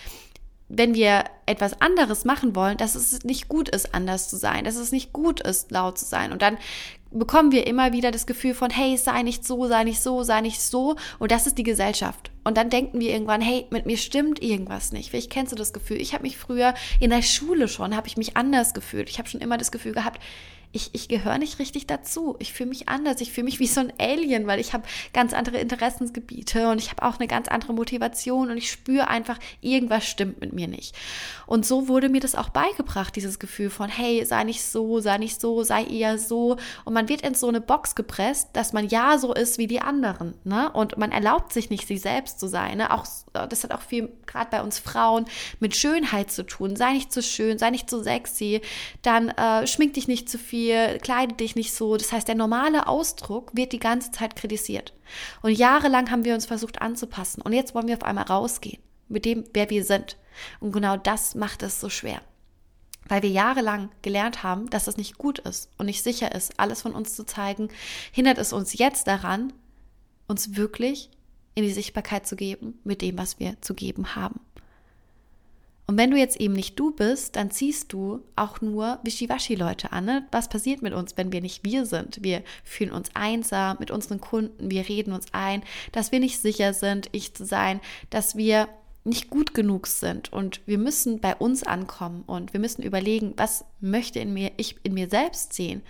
wenn 0.75 0.95
wir 0.95 1.25
etwas 1.45 1.80
anderes 1.81 2.25
machen 2.25 2.56
wollen, 2.56 2.78
dass 2.78 2.95
es 2.95 3.24
nicht 3.24 3.48
gut 3.48 3.69
ist, 3.69 3.94
anders 3.94 4.28
zu 4.28 4.38
sein, 4.38 4.63
dass 4.63 4.75
es 4.75 4.92
nicht 4.92 5.13
gut 5.13 5.40
ist, 5.40 5.72
laut 5.72 6.00
zu 6.00 6.06
sein. 6.06 6.31
Und 6.31 6.42
dann 6.42 6.57
bekommen 7.13 7.51
wir 7.51 7.68
immer 7.68 7.94
wieder 7.94 8.12
das 8.12 8.25
Gefühl 8.25 8.54
von, 8.54 8.69
hey, 8.69 8.98
sei 8.98 9.24
nicht 9.24 9.45
so, 9.45 9.68
sei 9.68 9.83
nicht 9.83 10.01
so, 10.01 10.24
sei 10.24 10.42
nicht 10.42 10.62
so. 10.62 10.95
Und 11.19 11.31
das 11.31 11.48
ist 11.48 11.57
die 11.57 11.63
Gesellschaft. 11.63 12.31
Und 12.44 12.57
dann 12.57 12.69
denken 12.69 13.00
wir 13.00 13.12
irgendwann, 13.12 13.42
hey, 13.42 13.65
mit 13.69 13.86
mir 13.86 13.98
stimmt 13.98 14.42
irgendwas 14.42 14.92
nicht. 14.92 15.10
Vielleicht 15.10 15.31
kennst 15.31 15.51
du 15.51 15.56
das 15.56 15.74
Gefühl. 15.74 16.01
Ich 16.01 16.13
habe 16.13 16.24
mich 16.24 16.38
früher 16.38 16.74
in 17.00 17.10
der 17.10 17.21
Schule 17.21 17.68
schon, 17.68 17.95
habe 17.95 18.07
ich 18.07 18.18
mich 18.18 18.36
anders 18.36 18.74
gefühlt. 18.74 19.10
Ich 19.10 19.19
habe 19.19 19.30
schon 19.30 19.42
immer 19.42 19.57
das 19.57 19.71
Gefühl 19.71 19.94
gehabt, 19.94 20.19
ich, 20.74 20.90
ich 20.94 21.08
gehöre 21.08 21.38
nicht 21.38 21.60
richtig 21.60 21.86
dazu. 21.86 22.36
Ich 22.40 22.52
fühle 22.52 22.70
mich 22.70 22.90
anders. 22.90 23.22
Ich 23.22 23.31
fühle 23.31 23.46
mich 23.46 23.60
wie 23.60 23.68
so 23.68 23.80
ein 23.80 23.94
Alien, 24.00 24.48
weil 24.48 24.60
ich 24.60 24.74
habe 24.74 24.84
ganz 25.14 25.31
andere 25.31 25.60
Interessensgebiete 25.60 26.68
und 26.70 26.80
ich 26.80 26.90
habe 26.90 27.04
auch 27.04 27.20
eine 27.20 27.28
ganz 27.28 27.48
andere 27.48 27.74
Motivation 27.74 28.50
und 28.50 28.58
ich 28.58 28.72
spüre 28.72 29.08
einfach, 29.08 29.38
irgendwas 29.62 30.06
stimmt 30.06 30.42
mit 30.42 30.52
mir 30.52 30.68
nicht. 30.68 30.96
Und 31.46 31.64
so 31.64 31.88
wurde 31.88 32.10
mir 32.10 32.22
das 32.22 32.34
auch 32.34 32.50
beigebracht, 32.50 33.16
dieses 33.16 33.38
Gefühl 33.38 33.70
von, 33.70 33.88
hey, 33.88 34.25
sei 34.25 34.44
nicht 34.44 34.64
so, 34.64 35.00
sei 35.00 35.20
nicht 35.20 35.40
so, 35.40 35.62
sei 35.62 35.84
eher 35.86 36.18
so. 36.18 36.58
Und 36.86 36.94
man 36.94 37.08
wird 37.08 37.22
in 37.22 37.36
so 37.36 37.48
eine 37.48 37.62
Box 37.62 37.94
gepresst, 37.94 38.50
dass 38.54 38.74
man 38.74 38.90
ja 38.90 39.19
so 39.19 39.31
ist 39.31 39.60
wie 39.60 39.68
die 39.68 39.81
anderen. 39.81 40.34
Ne? 40.44 40.72
Und 40.72 40.98
man 40.98 41.12
erlaubt 41.12 41.54
sich 41.54 41.69
nicht, 41.69 41.88
sie 41.88 42.00
selbst 42.00 42.40
zu 42.40 42.48
sein. 42.48 42.80
Ne? 42.80 42.92
Auch, 42.92 43.06
das 43.31 43.64
hat 43.64 43.72
auch 43.74 43.81
viel, 43.81 44.12
gerade 44.26 44.50
bei 44.50 44.64
uns 44.64 44.80
Frauen, 44.80 45.26
mit 45.60 45.76
Schönheit 45.76 46.31
zu 46.31 46.44
tun. 46.44 46.76
Sei 46.76 46.94
nicht 46.94 47.14
zu 47.14 47.22
schön, 47.22 47.60
sei 47.60 47.69
nicht 47.69 47.92
zu 47.92 48.02
sexy, 48.02 48.62
dann 49.04 49.30
äh, 49.30 49.68
schmink 49.68 49.94
dich 49.94 50.08
nicht 50.08 50.28
zu 50.28 50.40
viel 50.40 50.62
viel, 50.63 50.98
kleide 51.00 51.36
dich 51.36 51.56
nicht 51.56 51.74
so. 51.74 51.98
Das 51.98 52.12
heißt, 52.12 52.27
der 52.27 52.36
normale 52.36 52.88
Ausdruck 52.88 53.51
wird 53.54 53.74
die 53.74 53.80
ganze 53.80 54.12
Zeit 54.12 54.36
kritisiert. 54.36 54.94
Und 55.42 55.51
jahrelang 55.51 56.10
haben 56.10 56.25
wir 56.25 56.33
uns 56.33 56.45
versucht 56.45 56.81
anzupassen. 56.81 57.42
Und 57.42 57.54
jetzt 57.54 57.75
wollen 57.75 57.88
wir 57.88 57.98
auf 57.98 58.04
einmal 58.04 58.25
rausgehen 58.25 58.81
mit 59.09 59.26
dem, 59.26 59.44
wer 59.54 59.69
wir 59.69 59.83
sind. 59.83 60.18
Und 60.59 60.71
genau 60.71 60.97
das 60.97 61.35
macht 61.35 61.64
es 61.64 61.80
so 61.80 61.90
schwer. 61.90 62.21
Weil 63.09 63.21
wir 63.21 63.30
jahrelang 63.30 63.90
gelernt 64.02 64.44
haben, 64.44 64.69
dass 64.69 64.88
es 64.88 64.95
nicht 64.95 65.18
gut 65.18 65.40
ist 65.40 65.69
und 65.78 65.88
nicht 65.88 66.04
sicher 66.04 66.33
ist, 66.33 66.57
alles 66.57 66.81
von 66.81 66.95
uns 66.95 67.16
zu 67.16 67.26
zeigen, 67.26 67.68
hindert 68.14 68.38
es 68.38 68.54
uns 68.54 68.78
jetzt 68.78 69.07
daran, 69.07 69.52
uns 70.28 70.56
wirklich 70.56 71.09
in 71.54 71.64
die 71.64 71.73
Sichtbarkeit 71.73 72.26
zu 72.26 72.38
geben 72.38 72.80
mit 72.85 73.02
dem, 73.02 73.18
was 73.18 73.40
wir 73.40 73.61
zu 73.61 73.73
geben 73.73 74.16
haben. 74.16 74.40
Und 75.85 75.97
wenn 75.97 76.11
du 76.11 76.18
jetzt 76.18 76.40
eben 76.40 76.54
nicht 76.54 76.80
du 76.80 76.92
bist, 76.92 77.35
dann 77.35 77.52
ziehst 77.52 77.92
du 77.92 78.23
auch 78.35 78.61
nur 78.61 78.99
Wischiwaschi-Leute 79.04 79.92
an. 79.92 80.06
Ne? 80.06 80.25
Was 80.31 80.47
passiert 80.47 80.81
mit 80.81 80.94
uns, 80.94 81.18
wenn 81.18 81.33
wir 81.33 81.42
nicht 81.42 81.66
wir 81.66 81.85
sind? 81.85 82.23
Wir 82.23 82.44
fühlen 82.63 82.92
uns 82.92 83.09
einsam 83.16 83.78
mit 83.80 83.92
unseren 83.92 84.21
Kunden, 84.21 84.71
wir 84.71 84.87
reden 84.87 85.11
uns 85.11 85.25
ein, 85.33 85.61
dass 85.92 86.11
wir 86.11 86.19
nicht 86.19 86.40
sicher 86.40 86.73
sind, 86.73 87.09
ich 87.11 87.33
zu 87.33 87.45
sein, 87.45 87.81
dass 88.09 88.37
wir 88.37 88.69
nicht 89.06 89.30
gut 89.30 89.54
genug 89.54 89.87
sind 89.87 90.31
und 90.31 90.61
wir 90.66 90.78
müssen 90.78 91.19
bei 91.19 91.35
uns 91.35 91.63
ankommen 91.63 92.23
und 92.25 92.54
wir 92.54 92.61
müssen 92.61 92.83
überlegen, 92.83 93.33
was 93.35 93.66
möchte 93.81 94.19
in 94.19 94.33
mir 94.33 94.52
ich 94.56 94.78
in 94.83 94.94
mir 94.94 95.09
selbst 95.09 95.52
sehen 95.54 95.81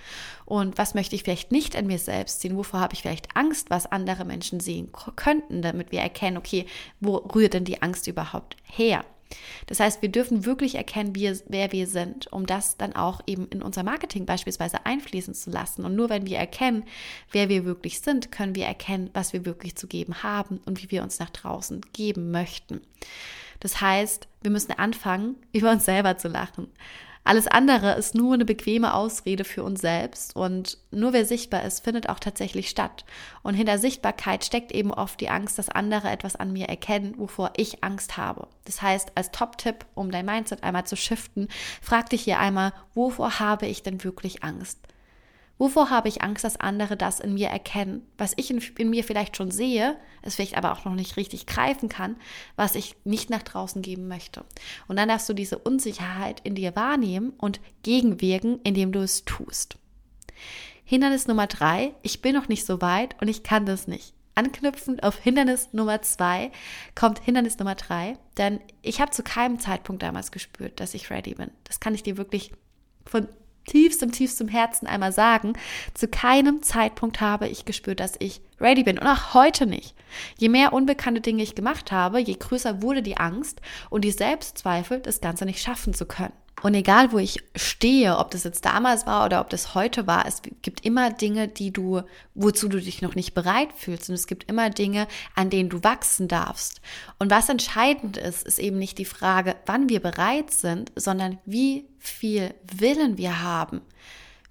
und 0.46 0.80
was 0.80 0.96
möchte 0.96 1.16
ich 1.16 1.22
vielleicht 1.22 1.52
nicht 1.52 1.76
in 1.76 1.86
mir 1.86 2.00
selbst 2.00 2.42
sehen, 2.42 2.58
wovor 2.58 2.80
habe 2.80 2.96
ich 2.96 3.04
vielleicht 3.04 3.36
Angst, 3.36 3.70
was 3.70 3.86
andere 3.86 4.26
Menschen 4.26 4.60
sehen 4.60 4.90
könnten, 5.16 5.62
damit 5.62 5.92
wir 5.92 6.00
erkennen, 6.00 6.38
okay, 6.38 6.66
wo 7.00 7.18
rührt 7.18 7.54
denn 7.54 7.66
die 7.66 7.84
Angst 7.84 8.08
überhaupt 8.08 8.58
her? 8.64 9.06
Das 9.68 9.80
heißt, 9.80 10.02
wir 10.02 10.10
dürfen 10.10 10.46
wirklich 10.46 10.76
erkennen, 10.76 11.16
wie, 11.16 11.32
wer 11.48 11.72
wir 11.72 11.88
sind, 11.88 12.32
um 12.32 12.46
das 12.46 12.78
dann 12.78 12.96
auch 12.96 13.22
eben 13.28 13.48
in 13.50 13.62
unser 13.62 13.84
Marketing 13.84 14.26
beispielsweise 14.26 14.86
einfließen 14.86 15.34
zu 15.34 15.50
lassen. 15.50 15.86
Und 15.86 15.96
nur 15.96 16.10
wenn 16.10 16.26
wir 16.26 16.38
erkennen, 16.38 16.84
wer 17.32 17.50
wir 17.50 17.66
wirklich 17.66 18.00
sind, 18.02 18.32
können 18.32 18.56
wir 18.56 18.66
erkennen, 18.66 19.10
was 19.14 19.34
wir 19.34 19.46
wirklich 19.46 19.76
zu 19.76 19.88
geben 19.88 20.24
haben 20.24 20.60
und 20.66 20.84
wie 20.84 20.92
wir 20.92 21.04
uns 21.04 21.20
nach 21.20 21.30
draußen 21.30 21.82
geben 21.94 22.32
möchten. 22.32 22.82
Das 23.60 23.80
heißt, 23.80 24.28
wir 24.42 24.52
müssen 24.52 24.74
anfangen, 24.74 25.36
über 25.54 25.72
uns 25.72 25.86
selber 25.86 26.18
zu 26.18 26.28
lachen. 26.28 26.68
Alles 27.26 27.48
andere 27.48 27.94
ist 27.94 28.16
nur 28.16 28.34
eine 28.34 28.44
bequeme 28.44 28.94
Ausrede 28.94 29.46
für 29.46 29.64
uns 29.64 29.80
selbst 29.80 30.36
und 30.36 30.78
nur 30.92 31.14
wer 31.14 31.26
sichtbar 31.26 31.64
ist, 31.64 31.84
findet 31.84 32.10
auch 32.10 32.20
tatsächlich 32.20 32.70
statt. 32.70 33.06
Und 33.44 33.54
hinter 33.54 33.78
Sichtbarkeit 33.78 34.44
steckt 34.44 34.74
eben 34.74 34.94
oft 34.94 35.22
die 35.22 35.30
Angst, 35.30 35.58
dass 35.58 35.70
andere 35.70 36.10
etwas 36.10 36.36
an 36.36 36.52
mir 36.52 36.68
erkennen, 36.68 37.14
wovor 37.18 37.52
ich 37.56 37.84
Angst 37.84 38.18
habe. 38.18 38.48
Das 38.66 38.82
heißt, 38.82 39.14
als 39.16 39.32
Top-Tipp, 39.32 39.86
um 39.96 40.12
dein 40.12 40.26
Mindset 40.26 40.64
einmal 40.64 40.86
zu 40.86 40.98
shiften, 40.98 41.48
frag 41.82 42.10
dich 42.10 42.24
hier 42.24 42.40
einmal, 42.40 42.74
wovor 42.94 43.40
habe 43.40 43.68
ich 43.68 43.84
denn 43.84 44.04
wirklich 44.04 44.44
Angst? 44.44 44.80
Wovor 45.64 45.90
habe 45.90 46.10
ich 46.10 46.22
Angst, 46.22 46.44
dass 46.44 46.60
andere 46.60 46.98
das 46.98 47.22
in 47.22 47.36
mir 47.36 47.48
erkennen? 47.48 48.06
Was 48.18 48.34
ich 48.36 48.52
in, 48.52 48.62
in, 48.78 48.90
mir 48.90 49.06
vielleicht 49.06 49.38
schon 49.38 49.50
sehe, 49.50 49.96
es 50.22 50.36
vielleicht 50.36 50.58
aber 50.58 50.74
auch 50.74 50.84
noch 50.84 50.94
nicht 50.94 51.16
richtig 51.16 51.46
greifen 51.46 51.88
kann, 51.88 52.18
was 52.58 52.76
ich 52.76 52.98
nicht 53.06 53.30
nach 53.30 53.44
draußen 53.44 53.82
geben 53.82 54.10
möchte. 54.10 54.44
Und 54.90 54.98
dann 54.98 55.08
darfst 55.08 55.30
du 55.30 55.34
diese 55.34 55.58
Unsicherheit 55.58 56.42
in 56.44 56.56
dir 56.56 56.76
wahrnehmen 56.76 57.32
und 57.38 57.62
gegenwirken, 57.82 58.60
indem 58.66 58.92
du 58.92 59.00
es 59.00 59.24
tust. 59.24 59.78
Hindernis 60.84 61.28
Nummer 61.28 61.48
drei, 61.48 61.94
ich 62.02 62.22
bin 62.22 62.36
noch 62.36 62.50
nicht 62.50 62.66
so 62.66 62.82
weit 62.82 63.16
und 63.22 63.30
ich 63.30 63.44
kann 63.44 63.66
das 63.66 63.88
nicht. 63.88 64.14
Anknüpfend 64.36 65.02
auf 65.04 65.18
Hindernis 65.18 65.70
Nummer 65.72 66.02
zwei 66.02 66.52
kommt 66.94 67.20
Hindernis 67.20 67.58
Nummer 67.58 67.76
drei, 67.76 68.18
denn 68.36 68.60
ich 68.82 69.00
habe 69.00 69.12
zu 69.12 69.24
keinem 69.24 69.62
Zeitpunkt 69.62 70.04
damals 70.04 70.34
gespürt, 70.34 70.82
dass 70.82 70.94
ich 70.94 71.10
ready 71.10 71.36
bin. 71.36 71.52
Das 71.64 71.80
kann 71.80 71.96
ich 71.96 72.04
dir 72.04 72.18
wirklich 72.18 72.52
von 73.06 73.30
tiefstem, 73.66 74.12
tiefstem 74.12 74.48
Herzen 74.48 74.88
einmal 74.88 75.12
sagen, 75.12 75.54
zu 75.94 76.08
keinem 76.08 76.62
Zeitpunkt 76.64 77.22
habe 77.22 77.48
ich 77.48 77.66
gespürt, 77.66 78.00
dass 78.00 78.16
ich 78.20 78.42
ready 78.60 78.84
bin 78.84 79.00
und 79.00 79.08
auch 79.08 79.34
heute 79.34 79.66
nicht. 79.66 79.96
Je 80.38 80.50
mehr 80.50 80.74
unbekannte 80.74 81.22
Dinge 81.22 81.44
ich 81.44 81.56
gemacht 81.56 81.92
habe, 81.92 82.20
je 82.20 82.36
größer 82.36 82.82
wurde 82.82 83.02
die 83.02 83.18
Angst 83.18 83.62
und 83.90 84.04
die 84.04 84.12
Selbstzweifel, 84.12 85.00
das 85.00 85.22
Ganze 85.22 85.46
nicht 85.46 85.62
schaffen 85.62 85.94
zu 85.94 86.06
können. 86.06 86.34
Und 86.64 86.76
egal, 86.76 87.12
wo 87.12 87.18
ich 87.18 87.44
stehe, 87.58 88.18
ob 88.18 88.32
das 88.32 88.46
jetzt 88.46 88.64
damals 88.64 89.06
war 89.06 89.26
oder 89.26 89.42
ob 89.42 89.50
das 89.50 89.76
heute 89.76 90.08
war, 90.08 90.26
es 90.26 90.42
gibt 90.42 90.86
immer 90.86 91.12
Dinge, 91.12 91.50
die 91.50 91.72
du, 91.72 92.04
wozu 92.36 92.70
du 92.70 92.80
dich 92.80 93.02
noch 93.02 93.16
nicht 93.16 93.34
bereit 93.34 93.74
fühlst. 93.76 94.08
Und 94.08 94.16
es 94.16 94.28
gibt 94.28 94.50
immer 94.50 94.70
Dinge, 94.70 95.08
an 95.36 95.50
denen 95.50 95.70
du 95.70 95.84
wachsen 95.84 96.30
darfst. 96.30 96.80
Und 97.20 97.30
was 97.30 97.50
entscheidend 97.50 98.16
ist, 98.16 98.48
ist 98.48 98.60
eben 98.60 98.80
nicht 98.80 98.98
die 98.98 99.04
Frage, 99.04 99.58
wann 99.66 99.90
wir 99.90 100.00
bereit 100.00 100.52
sind, 100.52 100.94
sondern 100.96 101.38
wie 101.46 101.86
viel 102.00 102.54
Willen 102.74 103.18
wir 103.18 103.44
haben. 103.44 103.82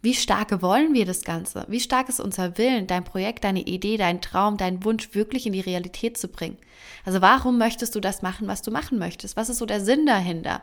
Wie 0.04 0.14
stark 0.14 0.61
wollen 0.62 0.94
wir 0.94 1.06
das 1.06 1.23
Ganze? 1.23 1.64
Wie 1.68 1.78
stark 1.78 2.09
ist 2.09 2.18
unser 2.18 2.59
Willen, 2.59 2.88
dein 2.88 3.04
Projekt, 3.04 3.44
deine 3.44 3.61
Idee, 3.61 3.97
dein 3.97 4.21
Traum, 4.21 4.56
dein 4.56 4.82
Wunsch 4.82 5.14
wirklich 5.14 5.47
in 5.47 5.52
die 5.52 5.61
Realität 5.61 6.18
zu 6.18 6.26
bringen? 6.26 6.59
Also 7.04 7.21
warum 7.21 7.56
möchtest 7.56 7.94
du 7.94 8.00
das 8.00 8.21
machen, 8.21 8.49
was 8.49 8.62
du 8.62 8.73
machen 8.73 8.99
möchtest? 8.99 9.37
Was 9.37 9.49
ist 9.49 9.59
so 9.59 9.66
der 9.66 9.80
Sinn 9.80 10.04
dahinter? 10.04 10.62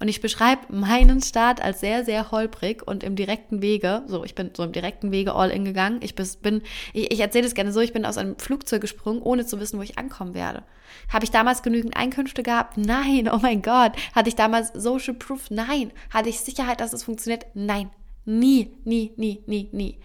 Und 0.00 0.08
ich 0.08 0.20
beschreibe 0.20 0.74
meinen 0.74 1.22
Start 1.22 1.62
als 1.62 1.78
sehr, 1.78 2.04
sehr 2.04 2.32
holprig 2.32 2.82
und 2.84 3.04
im 3.04 3.14
direkten 3.14 3.62
Wege, 3.62 4.02
so 4.08 4.24
ich 4.24 4.34
bin 4.34 4.50
so 4.56 4.64
im 4.64 4.72
direkten 4.72 5.12
Wege 5.12 5.36
all 5.36 5.50
in 5.50 5.64
gegangen. 5.64 6.00
Ich 6.02 6.16
bin, 6.16 6.62
ich, 6.92 7.12
ich 7.12 7.20
erzähle 7.20 7.46
es 7.46 7.54
gerne 7.54 7.72
so, 7.72 7.78
ich 7.78 7.92
bin 7.92 8.04
aus 8.04 8.18
einem 8.18 8.40
Flugzeug 8.40 8.80
gesprungen, 8.80 9.22
ohne 9.22 9.46
zu 9.46 9.60
wissen, 9.60 9.78
wo 9.78 9.82
ich 9.82 9.98
ankommen 9.98 10.34
werde. 10.34 10.64
Habe 11.08 11.24
ich 11.24 11.30
damals 11.30 11.62
genügend 11.62 11.96
Einkünfte 11.96 12.42
gehabt? 12.42 12.76
Nein, 12.76 13.30
oh 13.32 13.38
mein 13.40 13.62
Gott. 13.62 13.92
Hatte 14.16 14.28
ich 14.28 14.34
damals 14.34 14.72
Social 14.74 15.14
Proof? 15.14 15.48
Nein. 15.50 15.92
Hatte 16.12 16.28
ich 16.28 16.40
Sicherheit, 16.40 16.80
dass 16.80 16.92
es 16.92 17.04
funktioniert? 17.04 17.46
Nein. 17.54 17.90
Nie, 18.30 18.70
nie, 18.84 19.12
nie, 19.16 19.42
nie, 19.46 19.68
nie. 19.72 19.98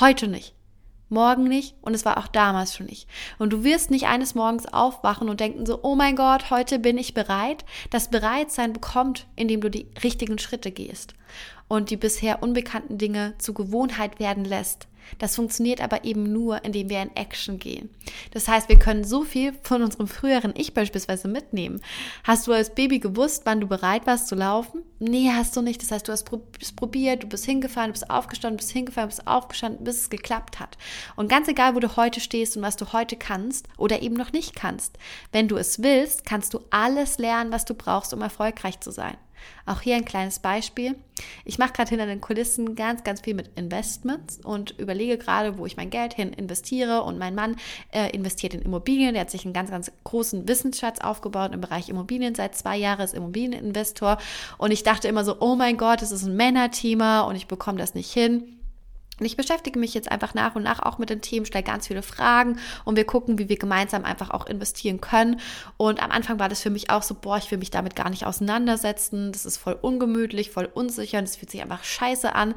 Heute 0.00 0.26
nicht. 0.26 0.54
Morgen 1.08 1.44
nicht 1.44 1.76
und 1.82 1.94
es 1.94 2.04
war 2.04 2.18
auch 2.18 2.26
damals 2.26 2.74
schon 2.74 2.86
nicht. 2.86 3.08
Und 3.38 3.52
du 3.52 3.62
wirst 3.62 3.92
nicht 3.92 4.06
eines 4.06 4.34
Morgens 4.34 4.66
aufwachen 4.66 5.28
und 5.28 5.38
denken 5.38 5.66
so, 5.66 5.78
oh 5.82 5.94
mein 5.94 6.16
Gott, 6.16 6.50
heute 6.50 6.80
bin 6.80 6.98
ich 6.98 7.14
bereit. 7.14 7.64
Das 7.90 8.10
Bereitsein 8.10 8.72
bekommt, 8.72 9.28
indem 9.36 9.60
du 9.60 9.70
die 9.70 9.86
richtigen 10.02 10.40
Schritte 10.40 10.72
gehst 10.72 11.14
und 11.68 11.90
die 11.90 11.96
bisher 11.96 12.42
unbekannten 12.42 12.98
Dinge 12.98 13.34
zu 13.38 13.54
Gewohnheit 13.54 14.18
werden 14.18 14.44
lässt. 14.44 14.88
Das 15.18 15.36
funktioniert 15.36 15.80
aber 15.80 16.04
eben 16.04 16.32
nur, 16.32 16.64
indem 16.64 16.88
wir 16.88 17.02
in 17.02 17.14
Action 17.16 17.58
gehen. 17.58 17.90
Das 18.32 18.48
heißt, 18.48 18.68
wir 18.68 18.78
können 18.78 19.04
so 19.04 19.22
viel 19.22 19.52
von 19.62 19.82
unserem 19.82 20.06
früheren 20.06 20.54
Ich 20.56 20.74
beispielsweise 20.74 21.28
mitnehmen. 21.28 21.80
Hast 22.24 22.46
du 22.46 22.52
als 22.52 22.74
Baby 22.74 22.98
gewusst, 22.98 23.42
wann 23.44 23.60
du 23.60 23.66
bereit 23.66 24.06
warst 24.06 24.28
zu 24.28 24.34
laufen? 24.34 24.82
Nee, 24.98 25.30
hast 25.32 25.56
du 25.56 25.62
nicht. 25.62 25.82
Das 25.82 25.90
heißt, 25.90 26.08
du 26.08 26.12
hast 26.12 26.30
es 26.60 26.72
probiert, 26.72 27.22
du 27.22 27.26
bist 27.26 27.44
hingefallen, 27.44 27.88
du 27.88 27.92
bist 27.92 28.10
aufgestanden, 28.10 28.58
bist 28.58 28.70
hingefallen, 28.70 29.08
bist 29.08 29.26
aufgestanden, 29.26 29.84
bis 29.84 30.02
es 30.02 30.10
geklappt 30.10 30.60
hat. 30.60 30.76
Und 31.16 31.28
ganz 31.28 31.48
egal, 31.48 31.74
wo 31.74 31.80
du 31.80 31.96
heute 31.96 32.20
stehst 32.20 32.56
und 32.56 32.62
was 32.62 32.76
du 32.76 32.92
heute 32.92 33.16
kannst 33.16 33.68
oder 33.78 34.02
eben 34.02 34.14
noch 34.14 34.32
nicht 34.32 34.54
kannst, 34.54 34.98
wenn 35.32 35.48
du 35.48 35.56
es 35.56 35.82
willst, 35.82 36.26
kannst 36.26 36.54
du 36.54 36.60
alles 36.70 37.18
lernen, 37.18 37.52
was 37.52 37.64
du 37.64 37.74
brauchst, 37.74 38.12
um 38.12 38.22
erfolgreich 38.22 38.80
zu 38.80 38.90
sein. 38.90 39.16
Auch 39.66 39.80
hier 39.80 39.96
ein 39.96 40.04
kleines 40.04 40.38
Beispiel. 40.38 40.96
Ich 41.44 41.58
mache 41.58 41.72
gerade 41.72 41.90
hinter 41.90 42.06
den 42.06 42.20
Kulissen 42.20 42.74
ganz, 42.74 43.04
ganz 43.04 43.20
viel 43.20 43.34
mit 43.34 43.50
Investments 43.56 44.40
und 44.42 44.78
überlege 44.78 45.18
gerade, 45.18 45.58
wo 45.58 45.66
ich 45.66 45.76
mein 45.76 45.90
Geld 45.90 46.14
hin 46.14 46.32
investiere. 46.32 47.02
Und 47.02 47.18
mein 47.18 47.34
Mann 47.34 47.56
äh, 47.92 48.10
investiert 48.10 48.54
in 48.54 48.62
Immobilien. 48.62 49.14
Der 49.14 49.22
hat 49.22 49.30
sich 49.30 49.44
einen 49.44 49.54
ganz, 49.54 49.70
ganz 49.70 49.92
großen 50.04 50.48
Wissensschatz 50.48 51.00
aufgebaut 51.00 51.52
im 51.54 51.60
Bereich 51.60 51.88
Immobilien. 51.88 52.34
Seit 52.34 52.54
zwei 52.54 52.76
Jahren 52.76 53.00
ist 53.00 53.14
Immobilieninvestor. 53.14 54.18
Und 54.58 54.70
ich 54.70 54.82
dachte 54.82 55.08
immer 55.08 55.24
so, 55.24 55.36
oh 55.40 55.56
mein 55.56 55.76
Gott, 55.76 56.02
das 56.02 56.12
ist 56.12 56.24
ein 56.24 56.36
Männerthema 56.36 57.22
und 57.22 57.36
ich 57.36 57.46
bekomme 57.46 57.78
das 57.78 57.94
nicht 57.94 58.12
hin. 58.12 58.59
Und 59.20 59.26
ich 59.26 59.36
beschäftige 59.36 59.78
mich 59.78 59.94
jetzt 59.94 60.10
einfach 60.10 60.34
nach 60.34 60.56
und 60.56 60.62
nach 60.62 60.80
auch 60.80 60.98
mit 60.98 61.10
den 61.10 61.20
Themen, 61.20 61.46
stelle 61.46 61.62
ganz 61.62 61.86
viele 61.86 62.02
Fragen 62.02 62.58
und 62.84 62.96
wir 62.96 63.04
gucken, 63.04 63.38
wie 63.38 63.48
wir 63.48 63.58
gemeinsam 63.58 64.04
einfach 64.04 64.30
auch 64.30 64.46
investieren 64.46 65.00
können. 65.00 65.40
Und 65.76 66.02
am 66.02 66.10
Anfang 66.10 66.38
war 66.38 66.48
das 66.48 66.62
für 66.62 66.70
mich 66.70 66.90
auch 66.90 67.02
so, 67.02 67.14
boah, 67.14 67.36
ich 67.36 67.50
will 67.50 67.58
mich 67.58 67.70
damit 67.70 67.94
gar 67.94 68.10
nicht 68.10 68.26
auseinandersetzen. 68.26 69.30
Das 69.32 69.44
ist 69.44 69.58
voll 69.58 69.78
ungemütlich, 69.80 70.50
voll 70.50 70.68
unsicher 70.72 71.18
und 71.18 71.24
es 71.24 71.36
fühlt 71.36 71.50
sich 71.50 71.62
einfach 71.62 71.84
scheiße 71.84 72.34
an. 72.34 72.54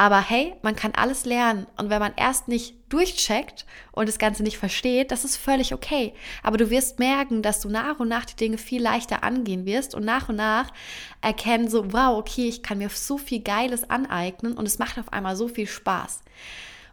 Aber 0.00 0.20
hey, 0.20 0.54
man 0.62 0.76
kann 0.76 0.92
alles 0.94 1.24
lernen. 1.24 1.66
Und 1.76 1.90
wenn 1.90 1.98
man 1.98 2.12
erst 2.16 2.46
nicht 2.46 2.76
durchcheckt 2.88 3.66
und 3.90 4.08
das 4.08 4.20
Ganze 4.20 4.44
nicht 4.44 4.56
versteht, 4.56 5.10
das 5.10 5.24
ist 5.24 5.36
völlig 5.36 5.74
okay. 5.74 6.14
Aber 6.44 6.56
du 6.56 6.70
wirst 6.70 7.00
merken, 7.00 7.42
dass 7.42 7.60
du 7.60 7.68
nach 7.68 7.98
und 7.98 8.08
nach 8.08 8.24
die 8.24 8.36
Dinge 8.36 8.58
viel 8.58 8.80
leichter 8.80 9.24
angehen 9.24 9.66
wirst 9.66 9.96
und 9.96 10.04
nach 10.04 10.28
und 10.28 10.36
nach 10.36 10.72
erkennen 11.20 11.68
so, 11.68 11.92
wow, 11.92 12.16
okay, 12.16 12.48
ich 12.48 12.62
kann 12.62 12.78
mir 12.78 12.90
so 12.90 13.18
viel 13.18 13.40
Geiles 13.40 13.90
aneignen 13.90 14.56
und 14.56 14.66
es 14.66 14.78
macht 14.78 15.00
auf 15.00 15.12
einmal 15.12 15.34
so 15.34 15.48
viel 15.48 15.66
Spaß. 15.66 16.20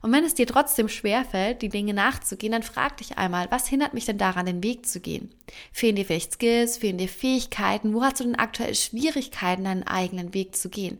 Und 0.05 0.11
wenn 0.11 0.23
es 0.23 0.35
dir 0.35 0.45
trotzdem 0.45 0.87
schwerfällt, 0.87 1.63
die 1.63 1.69
Dinge 1.69 1.95
nachzugehen, 1.95 2.51
dann 2.51 2.61
frag 2.61 2.97
dich 2.97 3.17
einmal, 3.17 3.47
was 3.49 3.65
hindert 3.65 3.95
mich 3.95 4.05
denn 4.05 4.19
daran, 4.19 4.45
den 4.45 4.61
Weg 4.61 4.85
zu 4.85 4.99
gehen? 4.99 5.33
Fehlen 5.71 5.95
dir 5.95 6.05
vielleicht 6.05 6.33
Skills, 6.33 6.77
fehlen 6.77 6.99
dir 6.99 7.07
Fähigkeiten? 7.07 7.91
Wo 7.91 8.03
hast 8.03 8.19
du 8.19 8.23
denn 8.23 8.35
aktuell 8.35 8.75
Schwierigkeiten, 8.75 9.63
deinen 9.63 9.81
eigenen 9.81 10.35
Weg 10.35 10.55
zu 10.55 10.69
gehen? 10.69 10.99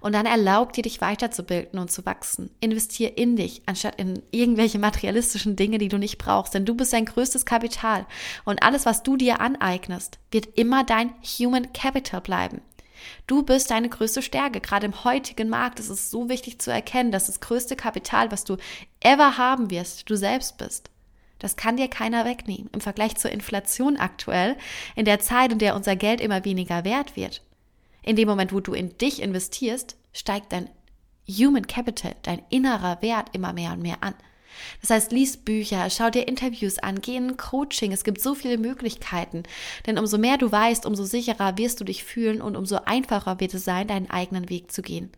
Und 0.00 0.12
dann 0.12 0.24
erlaub 0.24 0.72
dir, 0.72 0.82
dich 0.82 1.00
weiterzubilden 1.00 1.80
und 1.80 1.90
zu 1.90 2.06
wachsen. 2.06 2.48
Investier 2.60 3.18
in 3.18 3.34
dich, 3.34 3.62
anstatt 3.66 3.96
in 3.96 4.22
irgendwelche 4.30 4.78
materialistischen 4.78 5.56
Dinge, 5.56 5.78
die 5.78 5.88
du 5.88 5.98
nicht 5.98 6.18
brauchst. 6.18 6.54
Denn 6.54 6.64
du 6.64 6.76
bist 6.76 6.92
dein 6.92 7.06
größtes 7.06 7.46
Kapital. 7.46 8.06
Und 8.44 8.62
alles, 8.62 8.86
was 8.86 9.02
du 9.02 9.16
dir 9.16 9.40
aneignest, 9.40 10.20
wird 10.30 10.56
immer 10.56 10.84
dein 10.84 11.12
Human 11.40 11.72
Capital 11.72 12.20
bleiben. 12.20 12.60
Du 13.26 13.42
bist 13.42 13.70
deine 13.70 13.88
größte 13.88 14.22
Stärke. 14.22 14.60
Gerade 14.60 14.86
im 14.86 15.04
heutigen 15.04 15.48
Markt 15.48 15.80
ist 15.80 15.88
es 15.88 16.10
so 16.10 16.28
wichtig 16.28 16.60
zu 16.60 16.70
erkennen, 16.70 17.12
dass 17.12 17.26
das 17.26 17.40
größte 17.40 17.76
Kapital, 17.76 18.30
was 18.30 18.44
du 18.44 18.56
ever 19.00 19.38
haben 19.38 19.70
wirst, 19.70 20.08
du 20.08 20.16
selbst 20.16 20.58
bist. 20.58 20.90
Das 21.38 21.56
kann 21.56 21.76
dir 21.76 21.88
keiner 21.88 22.24
wegnehmen. 22.24 22.70
Im 22.72 22.80
Vergleich 22.80 23.16
zur 23.16 23.30
Inflation 23.30 23.96
aktuell, 23.96 24.56
in 24.96 25.04
der 25.04 25.20
Zeit, 25.20 25.52
in 25.52 25.58
der 25.58 25.74
unser 25.74 25.96
Geld 25.96 26.20
immer 26.20 26.44
weniger 26.44 26.84
wert 26.84 27.16
wird. 27.16 27.42
In 28.02 28.16
dem 28.16 28.28
Moment, 28.28 28.52
wo 28.52 28.60
du 28.60 28.72
in 28.72 28.96
dich 28.98 29.20
investierst, 29.20 29.96
steigt 30.12 30.52
dein 30.52 30.70
Human 31.28 31.66
Capital, 31.66 32.14
dein 32.22 32.42
innerer 32.50 33.00
Wert 33.02 33.28
immer 33.32 33.52
mehr 33.52 33.72
und 33.72 33.82
mehr 33.82 34.02
an. 34.02 34.14
Das 34.80 34.90
heißt, 34.90 35.12
lies 35.12 35.36
Bücher, 35.36 35.88
schau 35.90 36.10
dir 36.10 36.28
Interviews 36.28 36.78
an, 36.78 37.00
geh 37.00 37.16
in 37.16 37.36
Coaching. 37.36 37.92
Es 37.92 38.04
gibt 38.04 38.20
so 38.20 38.34
viele 38.34 38.58
Möglichkeiten. 38.58 39.42
Denn 39.86 39.98
umso 39.98 40.18
mehr 40.18 40.38
du 40.38 40.50
weißt, 40.50 40.86
umso 40.86 41.04
sicherer 41.04 41.56
wirst 41.58 41.80
du 41.80 41.84
dich 41.84 42.04
fühlen 42.04 42.40
und 42.40 42.56
umso 42.56 42.78
einfacher 42.84 43.40
wird 43.40 43.54
es 43.54 43.64
sein, 43.64 43.88
deinen 43.88 44.10
eigenen 44.10 44.48
Weg 44.48 44.72
zu 44.72 44.82
gehen. 44.82 45.10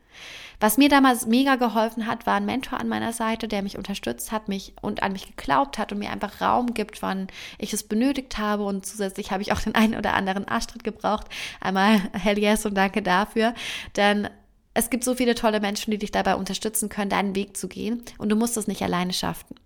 Was 0.58 0.78
mir 0.78 0.88
damals 0.88 1.26
mega 1.26 1.56
geholfen 1.56 2.06
hat, 2.06 2.26
war 2.26 2.34
ein 2.34 2.46
Mentor 2.46 2.80
an 2.80 2.88
meiner 2.88 3.12
Seite, 3.12 3.46
der 3.46 3.62
mich 3.62 3.76
unterstützt 3.76 4.32
hat, 4.32 4.48
mich 4.48 4.72
und 4.80 5.02
an 5.02 5.12
mich 5.12 5.36
geglaubt 5.36 5.76
hat 5.76 5.92
und 5.92 5.98
mir 5.98 6.10
einfach 6.10 6.40
Raum 6.40 6.72
gibt, 6.72 7.02
wann 7.02 7.26
ich 7.58 7.74
es 7.74 7.82
benötigt 7.82 8.38
habe. 8.38 8.64
Und 8.64 8.86
zusätzlich 8.86 9.30
habe 9.30 9.42
ich 9.42 9.52
auch 9.52 9.60
den 9.60 9.74
einen 9.74 9.96
oder 9.96 10.14
anderen 10.14 10.48
Arschtritt 10.48 10.84
gebraucht. 10.84 11.26
Einmal 11.60 12.00
hell 12.12 12.38
yes 12.38 12.64
und 12.64 12.74
danke 12.74 13.02
dafür. 13.02 13.54
Denn 13.96 14.28
es 14.76 14.90
gibt 14.90 15.04
so 15.04 15.14
viele 15.14 15.35
tolle 15.35 15.61
Menschen, 15.61 15.90
die 15.90 15.99
dich 15.99 16.12
dabei 16.12 16.35
unterstützen 16.35 16.90
können, 16.90 17.09
deinen 17.09 17.35
Weg 17.35 17.56
zu 17.56 17.66
gehen 17.66 18.02
und 18.18 18.28
du 18.28 18.37
musst 18.37 18.59
es 18.59 18.66
nicht 18.66 18.83
alleine 18.83 19.14
schaffen. 19.14 19.56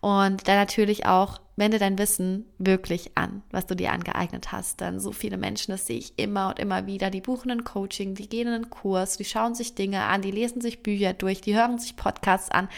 Und 0.00 0.48
dann 0.48 0.56
natürlich 0.56 1.06
auch, 1.06 1.40
wende 1.56 1.78
dein 1.78 1.98
Wissen 1.98 2.46
wirklich 2.58 3.12
an, 3.16 3.42
was 3.50 3.66
du 3.66 3.76
dir 3.76 3.92
angeeignet 3.92 4.52
hast. 4.52 4.80
Dann 4.80 4.98
so 4.98 5.12
viele 5.12 5.36
Menschen, 5.36 5.70
das 5.70 5.86
sehe 5.86 5.98
ich 5.98 6.14
immer 6.16 6.48
und 6.48 6.58
immer 6.58 6.86
wieder, 6.86 7.10
die 7.10 7.20
buchen 7.20 7.50
einen 7.50 7.64
Coaching, 7.64 8.14
die 8.14 8.28
gehen 8.28 8.48
in 8.48 8.54
einen 8.54 8.70
Kurs, 8.70 9.16
die 9.16 9.24
schauen 9.24 9.54
sich 9.54 9.74
Dinge 9.74 10.02
an, 10.04 10.22
die 10.22 10.30
lesen 10.30 10.60
sich 10.60 10.82
Bücher 10.82 11.12
durch, 11.12 11.40
die 11.40 11.54
hören 11.54 11.78
sich 11.78 11.94
Podcasts 11.94 12.50
an 12.50 12.68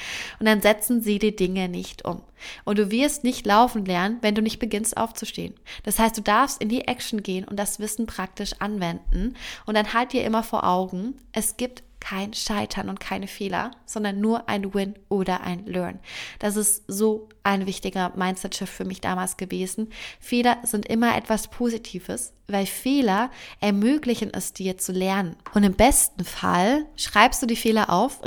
und 0.40 0.47
dann 0.47 0.61
setzen 0.61 1.00
sie 1.00 1.19
die 1.19 1.37
Dinge 1.37 1.69
nicht 1.69 2.04
um. 2.04 2.23
Und 2.64 2.78
du 2.78 2.90
wirst 2.90 3.25
nicht 3.25 3.47
laufen 3.47 3.85
lernen, 3.85 4.19
wenn 4.21 4.35
du 4.35 4.43
nicht 4.43 4.59
beginnst 4.59 4.97
aufzustehen. 4.97 5.54
Das 5.85 5.99
heißt, 5.99 6.19
du 6.19 6.23
darfst 6.23 6.61
in 6.61 6.69
die 6.69 6.87
Action 6.87 7.23
gehen 7.23 7.47
und 7.47 7.57
das 7.57 7.78
Wissen 7.78 8.07
praktisch 8.07 8.54
anwenden 8.59 9.35
und 9.66 9.75
dann 9.75 9.95
halt 9.95 10.12
dir 10.12 10.25
immer 10.25 10.43
vor 10.43 10.64
Augen, 10.64 11.14
es 11.33 11.57
gibt 11.57 11.85
kein 12.04 12.34
Scheitern 12.34 12.90
und 12.90 13.00
keine 13.00 13.26
Fehler, 13.26 13.70
sondern 13.87 14.20
nur 14.20 14.46
ein 14.46 14.75
Win 14.75 14.94
oder 15.08 15.40
ein 15.40 15.64
Learn. 15.64 16.00
Das 16.38 16.54
ist 16.54 16.84
so 16.87 17.30
ein 17.44 17.66
wichtiger 17.66 18.10
Mindset-Shift 18.16 18.72
für 18.72 18.86
mich 18.86 19.02
damals 19.02 19.36
gewesen. 19.36 19.90
Fehler 20.18 20.56
sind 20.62 20.86
immer 20.86 21.14
etwas 21.14 21.48
Positives, 21.48 22.32
weil 22.48 22.64
Fehler 22.64 23.30
ermöglichen 23.60 24.32
es 24.32 24.54
dir 24.54 24.78
zu 24.78 24.92
lernen. 24.92 25.36
Und 25.52 25.62
im 25.62 25.74
besten 25.74 26.24
Fall 26.24 26.86
schreibst 26.96 27.42
du 27.42 27.46
die 27.46 27.56
Fehler 27.56 27.90
auf, 27.90 28.20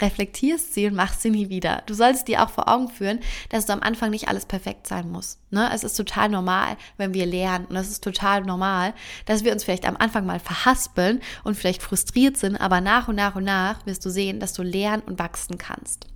reflektierst 0.00 0.72
sie 0.72 0.86
und 0.86 0.94
machst 0.94 1.20
sie 1.22 1.30
nie 1.30 1.48
wieder. 1.48 1.82
Du 1.86 1.94
solltest 1.94 2.28
dir 2.28 2.44
auch 2.44 2.50
vor 2.50 2.68
Augen 2.68 2.88
führen, 2.88 3.18
dass 3.48 3.66
du 3.66 3.72
am 3.72 3.82
Anfang 3.82 4.10
nicht 4.10 4.28
alles 4.28 4.46
perfekt 4.46 4.86
sein 4.86 5.10
muss. 5.10 5.38
Ne? 5.50 5.68
Es 5.74 5.82
ist 5.82 5.96
total 5.96 6.28
normal, 6.28 6.76
wenn 6.96 7.12
wir 7.12 7.26
lernen. 7.26 7.66
Und 7.66 7.76
es 7.76 7.90
ist 7.90 8.04
total 8.04 8.42
normal, 8.42 8.94
dass 9.26 9.42
wir 9.42 9.52
uns 9.52 9.64
vielleicht 9.64 9.86
am 9.86 9.96
Anfang 9.96 10.26
mal 10.26 10.38
verhaspeln 10.38 11.20
und 11.42 11.56
vielleicht 11.56 11.82
frustriert 11.82 12.36
sind, 12.36 12.56
aber 12.56 12.80
nach 12.80 13.08
und 13.08 13.16
nach 13.16 13.34
und 13.34 13.44
nach 13.44 13.84
wirst 13.84 14.04
du 14.06 14.10
sehen, 14.10 14.38
dass 14.38 14.52
du 14.52 14.62
lernen 14.62 15.02
und 15.04 15.18
wachsen 15.18 15.58
kannst. 15.58 16.06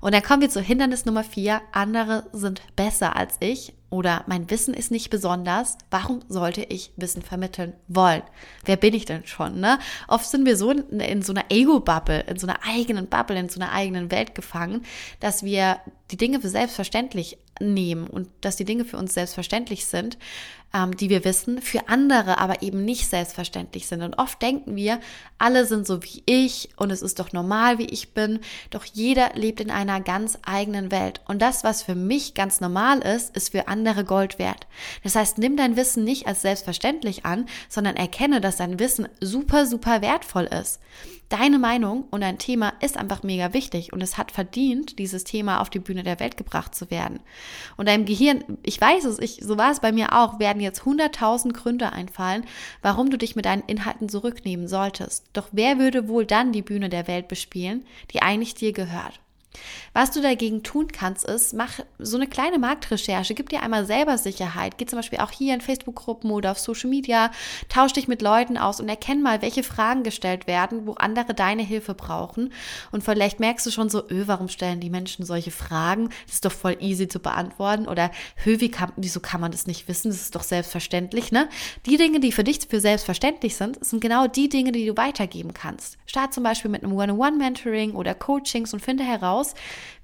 Und 0.00 0.14
dann 0.14 0.22
kommen 0.22 0.42
wir 0.42 0.50
zu 0.50 0.60
Hindernis 0.60 1.04
Nummer 1.04 1.24
vier. 1.24 1.60
Andere 1.72 2.24
sind 2.32 2.62
besser 2.76 3.16
als 3.16 3.36
ich 3.40 3.74
oder 3.90 4.24
mein 4.28 4.48
Wissen 4.50 4.72
ist 4.72 4.90
nicht 4.90 5.10
besonders. 5.10 5.76
Warum 5.90 6.20
sollte 6.28 6.62
ich 6.62 6.92
Wissen 6.96 7.22
vermitteln 7.22 7.74
wollen? 7.88 8.22
Wer 8.64 8.76
bin 8.76 8.94
ich 8.94 9.04
denn 9.04 9.26
schon? 9.26 9.60
Ne? 9.60 9.78
Oft 10.08 10.26
sind 10.26 10.46
wir 10.46 10.56
so 10.56 10.70
in, 10.70 11.00
in 11.00 11.22
so 11.22 11.32
einer 11.32 11.44
Ego-Bubble, 11.50 12.20
in 12.20 12.38
so 12.38 12.46
einer 12.46 12.60
eigenen 12.64 13.08
Bubble, 13.08 13.38
in 13.38 13.48
so 13.48 13.60
einer 13.60 13.72
eigenen 13.72 14.10
Welt 14.10 14.34
gefangen, 14.34 14.84
dass 15.18 15.42
wir 15.42 15.80
die 16.10 16.16
Dinge 16.16 16.40
für 16.40 16.48
selbstverständlich 16.48 17.38
nehmen 17.60 18.06
und 18.06 18.28
dass 18.40 18.56
die 18.56 18.64
Dinge 18.64 18.84
für 18.84 18.96
uns 18.96 19.14
selbstverständlich 19.14 19.84
sind, 19.84 20.18
ähm, 20.72 20.96
die 20.96 21.10
wir 21.10 21.24
wissen, 21.24 21.60
für 21.60 21.88
andere 21.88 22.38
aber 22.38 22.62
eben 22.62 22.84
nicht 22.84 23.08
selbstverständlich 23.08 23.86
sind. 23.86 24.02
Und 24.02 24.18
oft 24.18 24.40
denken 24.40 24.76
wir, 24.76 25.00
alle 25.38 25.66
sind 25.66 25.86
so 25.86 26.02
wie 26.02 26.22
ich 26.26 26.70
und 26.76 26.90
es 26.90 27.02
ist 27.02 27.18
doch 27.18 27.32
normal, 27.32 27.78
wie 27.78 27.86
ich 27.86 28.14
bin. 28.14 28.40
Doch 28.70 28.84
jeder 28.84 29.30
lebt 29.34 29.60
in 29.60 29.70
einer 29.70 30.00
ganz 30.00 30.38
eigenen 30.42 30.90
Welt. 30.90 31.20
Und 31.26 31.42
das, 31.42 31.64
was 31.64 31.82
für 31.82 31.94
mich 31.94 32.34
ganz 32.34 32.60
normal 32.60 33.00
ist, 33.00 33.36
ist 33.36 33.50
für 33.50 33.68
andere 33.68 34.04
Gold 34.04 34.38
wert. 34.38 34.66
Das 35.02 35.14
heißt, 35.16 35.38
nimm 35.38 35.56
dein 35.56 35.76
Wissen 35.76 36.04
nicht 36.04 36.26
als 36.26 36.42
selbstverständlich 36.42 37.24
an, 37.26 37.46
sondern 37.68 37.96
erkenne, 37.96 38.40
dass 38.40 38.56
dein 38.56 38.78
Wissen 38.78 39.08
super, 39.20 39.66
super 39.66 40.02
wertvoll 40.02 40.44
ist. 40.44 40.80
Deine 41.30 41.60
Meinung 41.60 42.06
und 42.10 42.24
ein 42.24 42.38
Thema 42.38 42.72
ist 42.80 42.96
einfach 42.96 43.22
mega 43.22 43.52
wichtig 43.52 43.92
und 43.92 44.02
es 44.02 44.18
hat 44.18 44.32
verdient, 44.32 44.98
dieses 44.98 45.22
Thema 45.22 45.60
auf 45.60 45.70
die 45.70 45.78
Bühne 45.78 46.02
der 46.02 46.18
Welt 46.18 46.36
gebracht 46.36 46.74
zu 46.74 46.90
werden. 46.90 47.20
Und 47.76 47.86
deinem 47.86 48.04
Gehirn, 48.04 48.42
ich 48.64 48.80
weiß 48.80 49.04
es, 49.04 49.20
ich, 49.20 49.38
so 49.40 49.56
war 49.56 49.70
es 49.70 49.78
bei 49.78 49.92
mir 49.92 50.18
auch, 50.18 50.40
werden 50.40 50.60
jetzt 50.60 50.84
hunderttausend 50.84 51.54
Gründe 51.54 51.92
einfallen, 51.92 52.44
warum 52.82 53.10
du 53.10 53.16
dich 53.16 53.36
mit 53.36 53.44
deinen 53.44 53.62
Inhalten 53.62 54.08
zurücknehmen 54.08 54.66
solltest. 54.66 55.26
Doch 55.32 55.46
wer 55.52 55.78
würde 55.78 56.08
wohl 56.08 56.26
dann 56.26 56.50
die 56.50 56.62
Bühne 56.62 56.88
der 56.88 57.06
Welt 57.06 57.28
bespielen, 57.28 57.86
die 58.12 58.22
eigentlich 58.22 58.56
dir 58.56 58.72
gehört? 58.72 59.20
Was 59.92 60.12
du 60.12 60.22
dagegen 60.22 60.62
tun 60.62 60.88
kannst, 60.92 61.24
ist, 61.24 61.52
mach 61.52 61.80
so 61.98 62.16
eine 62.16 62.28
kleine 62.28 62.58
Marktrecherche, 62.58 63.34
gib 63.34 63.48
dir 63.48 63.62
einmal 63.62 63.84
selber 63.84 64.18
Sicherheit. 64.18 64.78
Geh 64.78 64.86
zum 64.86 64.98
Beispiel 64.98 65.18
auch 65.18 65.32
hier 65.32 65.52
in 65.52 65.60
Facebook-Gruppen 65.60 66.30
oder 66.30 66.52
auf 66.52 66.60
Social 66.60 66.88
Media, 66.88 67.32
tausch 67.68 67.92
dich 67.92 68.06
mit 68.06 68.22
Leuten 68.22 68.56
aus 68.56 68.80
und 68.80 68.88
erkenn 68.88 69.22
mal, 69.22 69.42
welche 69.42 69.64
Fragen 69.64 70.04
gestellt 70.04 70.46
werden, 70.46 70.86
wo 70.86 70.92
andere 70.92 71.34
deine 71.34 71.62
Hilfe 71.62 71.94
brauchen. 71.94 72.52
Und 72.92 73.02
vielleicht 73.02 73.40
merkst 73.40 73.66
du 73.66 73.70
schon 73.70 73.88
so, 73.88 74.08
öh, 74.08 74.24
warum 74.26 74.48
stellen 74.48 74.80
die 74.80 74.90
Menschen 74.90 75.24
solche 75.24 75.50
Fragen? 75.50 76.10
Das 76.26 76.34
ist 76.34 76.44
doch 76.44 76.52
voll 76.52 76.76
easy 76.80 77.08
zu 77.08 77.18
beantworten. 77.18 77.88
Oder, 77.88 78.12
hö, 78.44 78.60
wie 78.60 78.70
kann, 78.70 78.92
wieso 78.96 79.18
kann 79.18 79.40
man 79.40 79.50
das 79.50 79.66
nicht 79.66 79.88
wissen? 79.88 80.10
Das 80.10 80.20
ist 80.20 80.34
doch 80.36 80.44
selbstverständlich, 80.44 81.32
ne? 81.32 81.48
Die 81.86 81.96
Dinge, 81.96 82.20
die 82.20 82.30
für 82.30 82.44
dich 82.44 82.60
für 82.68 82.80
selbstverständlich 82.80 83.56
sind, 83.56 83.84
sind 83.84 84.00
genau 84.00 84.28
die 84.28 84.48
Dinge, 84.48 84.70
die 84.70 84.86
du 84.86 84.96
weitergeben 84.96 85.52
kannst. 85.54 85.98
Start 86.06 86.32
zum 86.32 86.44
Beispiel 86.44 86.70
mit 86.70 86.84
einem 86.84 86.92
One-on-One-Mentoring 86.92 87.92
oder 87.92 88.14
Coachings 88.14 88.72
und 88.72 88.80
finde 88.80 89.02
heraus, 89.04 89.39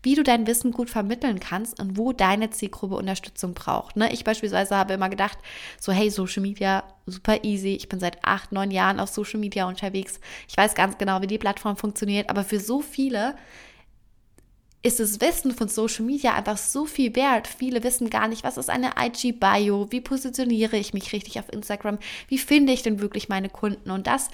wie 0.03 0.15
du 0.15 0.23
dein 0.23 0.47
Wissen 0.47 0.73
gut 0.73 0.91
vermitteln 0.91 1.41
kannst 1.41 1.81
und 1.81 1.97
wo 1.97 2.13
deine 2.13 2.51
Zielgruppe 2.51 2.97
Unterstützung 2.97 3.55
braucht. 3.55 3.97
Ne? 3.97 4.13
Ich 4.13 4.25
beispielsweise 4.25 4.77
habe 4.77 4.95
immer 4.95 5.09
gedacht, 5.09 5.39
so 5.81 5.93
hey, 5.93 6.11
Social 6.11 6.43
Media, 6.43 6.85
super 7.07 7.45
easy. 7.45 7.75
Ich 7.75 7.89
bin 7.89 8.01
seit 8.01 8.25
acht, 8.25 8.53
neun 8.53 8.71
Jahren 8.71 9.01
auf 9.01 9.09
Social 9.09 9.41
Media 9.41 9.67
unterwegs. 9.69 10.21
Ich 10.49 10.57
weiß 10.57 10.75
ganz 10.75 10.99
genau, 10.99 11.23
wie 11.23 11.27
die 11.27 11.39
Plattform 11.39 11.77
funktioniert, 11.77 12.31
aber 12.31 12.45
für 12.45 12.61
so 12.61 12.81
viele 12.81 13.35
ist 14.83 15.01
das 15.01 15.21
Wissen 15.21 15.53
von 15.53 15.69
Social 15.69 16.05
Media 16.05 16.35
einfach 16.35 16.57
so 16.57 16.87
viel 16.87 17.17
wert. 17.17 17.49
Viele 17.49 17.83
wissen 17.83 18.09
gar 18.09 18.29
nicht, 18.29 18.45
was 18.45 18.57
ist 18.57 18.71
eine 18.71 18.93
IG-Bio, 18.97 19.89
wie 19.91 20.01
positioniere 20.01 20.77
ich 20.77 20.95
mich 20.95 21.13
richtig 21.13 21.41
auf 21.41 21.53
Instagram, 21.53 21.99
wie 22.29 22.39
finde 22.39 22.73
ich 22.73 22.83
denn 22.83 23.01
wirklich 23.01 23.29
meine 23.29 23.49
Kunden 23.49 23.91
und 23.91 24.07
das 24.07 24.29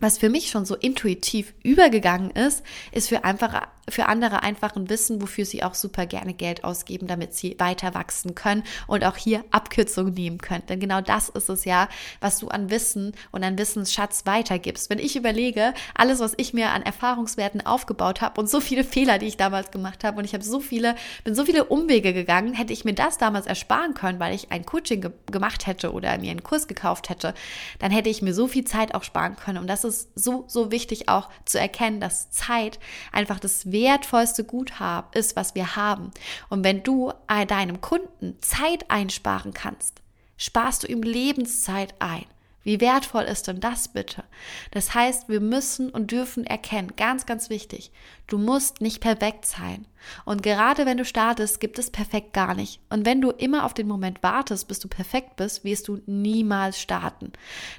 was 0.00 0.18
für 0.18 0.28
mich 0.28 0.50
schon 0.50 0.64
so 0.64 0.74
intuitiv 0.74 1.54
übergegangen 1.62 2.30
ist, 2.30 2.64
ist 2.90 3.08
für 3.08 3.24
einfach 3.24 3.68
für 3.88 4.06
andere 4.06 4.42
einfach 4.42 4.76
ein 4.76 4.88
Wissen, 4.88 5.20
wofür 5.20 5.44
sie 5.44 5.62
auch 5.62 5.74
super 5.74 6.06
gerne 6.06 6.34
Geld 6.34 6.64
ausgeben, 6.64 7.06
damit 7.06 7.34
sie 7.34 7.56
weiter 7.58 7.94
wachsen 7.94 8.34
können 8.34 8.62
und 8.86 9.04
auch 9.04 9.16
hier 9.16 9.44
Abkürzungen 9.50 10.14
nehmen 10.14 10.38
können. 10.38 10.64
Denn 10.68 10.80
genau 10.80 11.00
das 11.00 11.28
ist 11.28 11.48
es 11.48 11.64
ja, 11.64 11.88
was 12.20 12.38
du 12.38 12.48
an 12.48 12.70
Wissen 12.70 13.12
und 13.30 13.44
an 13.44 13.58
Wissensschatz 13.58 14.26
weitergibst. 14.26 14.90
Wenn 14.90 14.98
ich 14.98 15.16
überlege, 15.16 15.74
alles, 15.94 16.20
was 16.20 16.34
ich 16.36 16.54
mir 16.54 16.70
an 16.70 16.82
Erfahrungswerten 16.82 17.66
aufgebaut 17.66 18.20
habe 18.20 18.40
und 18.40 18.48
so 18.48 18.60
viele 18.60 18.84
Fehler, 18.84 19.18
die 19.18 19.26
ich 19.26 19.36
damals 19.36 19.70
gemacht 19.70 20.04
habe 20.04 20.18
und 20.18 20.24
ich 20.24 20.34
habe 20.34 20.44
so 20.44 20.60
viele, 20.60 20.94
bin 21.24 21.34
so 21.34 21.44
viele 21.44 21.64
Umwege 21.64 22.12
gegangen, 22.12 22.54
hätte 22.54 22.72
ich 22.72 22.84
mir 22.84 22.94
das 22.94 23.18
damals 23.18 23.46
ersparen 23.46 23.94
können, 23.94 24.20
weil 24.20 24.34
ich 24.34 24.50
ein 24.50 24.64
Coaching 24.64 25.00
ge 25.00 25.10
gemacht 25.30 25.66
hätte 25.66 25.92
oder 25.92 26.16
mir 26.18 26.30
einen 26.30 26.42
Kurs 26.42 26.68
gekauft 26.68 27.08
hätte, 27.08 27.34
dann 27.78 27.90
hätte 27.90 28.08
ich 28.08 28.22
mir 28.22 28.34
so 28.34 28.46
viel 28.46 28.64
Zeit 28.64 28.94
auch 28.94 29.02
sparen 29.02 29.36
können. 29.36 29.58
Und 29.58 29.66
das 29.66 29.84
ist 29.84 30.08
so, 30.14 30.44
so 30.48 30.70
wichtig 30.70 31.08
auch 31.08 31.28
zu 31.44 31.58
erkennen, 31.58 32.00
dass 32.00 32.30
Zeit 32.30 32.78
einfach 33.12 33.40
das 33.40 33.72
wertvollste 33.74 34.44
Guthaben 34.44 35.10
ist, 35.12 35.36
was 35.36 35.54
wir 35.54 35.76
haben. 35.76 36.12
Und 36.48 36.64
wenn 36.64 36.82
du 36.82 37.12
deinem 37.26 37.82
Kunden 37.82 38.40
Zeit 38.40 38.90
einsparen 38.90 39.52
kannst, 39.52 40.00
sparst 40.38 40.82
du 40.82 40.86
ihm 40.86 41.02
Lebenszeit 41.02 41.94
ein. 41.98 42.24
Wie 42.62 42.80
wertvoll 42.80 43.24
ist 43.24 43.46
denn 43.46 43.60
das 43.60 43.88
bitte? 43.88 44.24
Das 44.70 44.94
heißt, 44.94 45.28
wir 45.28 45.40
müssen 45.40 45.90
und 45.90 46.10
dürfen 46.10 46.46
erkennen, 46.46 46.94
ganz, 46.96 47.26
ganz 47.26 47.50
wichtig, 47.50 47.92
du 48.26 48.38
musst 48.38 48.80
nicht 48.80 49.00
perfekt 49.00 49.46
sein. 49.46 49.86
Und 50.24 50.42
gerade 50.42 50.86
wenn 50.86 50.96
du 50.96 51.04
startest, 51.04 51.60
gibt 51.60 51.78
es 51.78 51.90
perfekt 51.90 52.32
gar 52.32 52.54
nicht. 52.54 52.80
Und 52.90 53.06
wenn 53.06 53.20
du 53.20 53.30
immer 53.30 53.64
auf 53.64 53.74
den 53.74 53.88
Moment 53.88 54.22
wartest, 54.22 54.68
bis 54.68 54.78
du 54.78 54.88
perfekt 54.88 55.36
bist, 55.36 55.64
wirst 55.64 55.88
du 55.88 56.00
niemals 56.06 56.80
starten. 56.80 57.32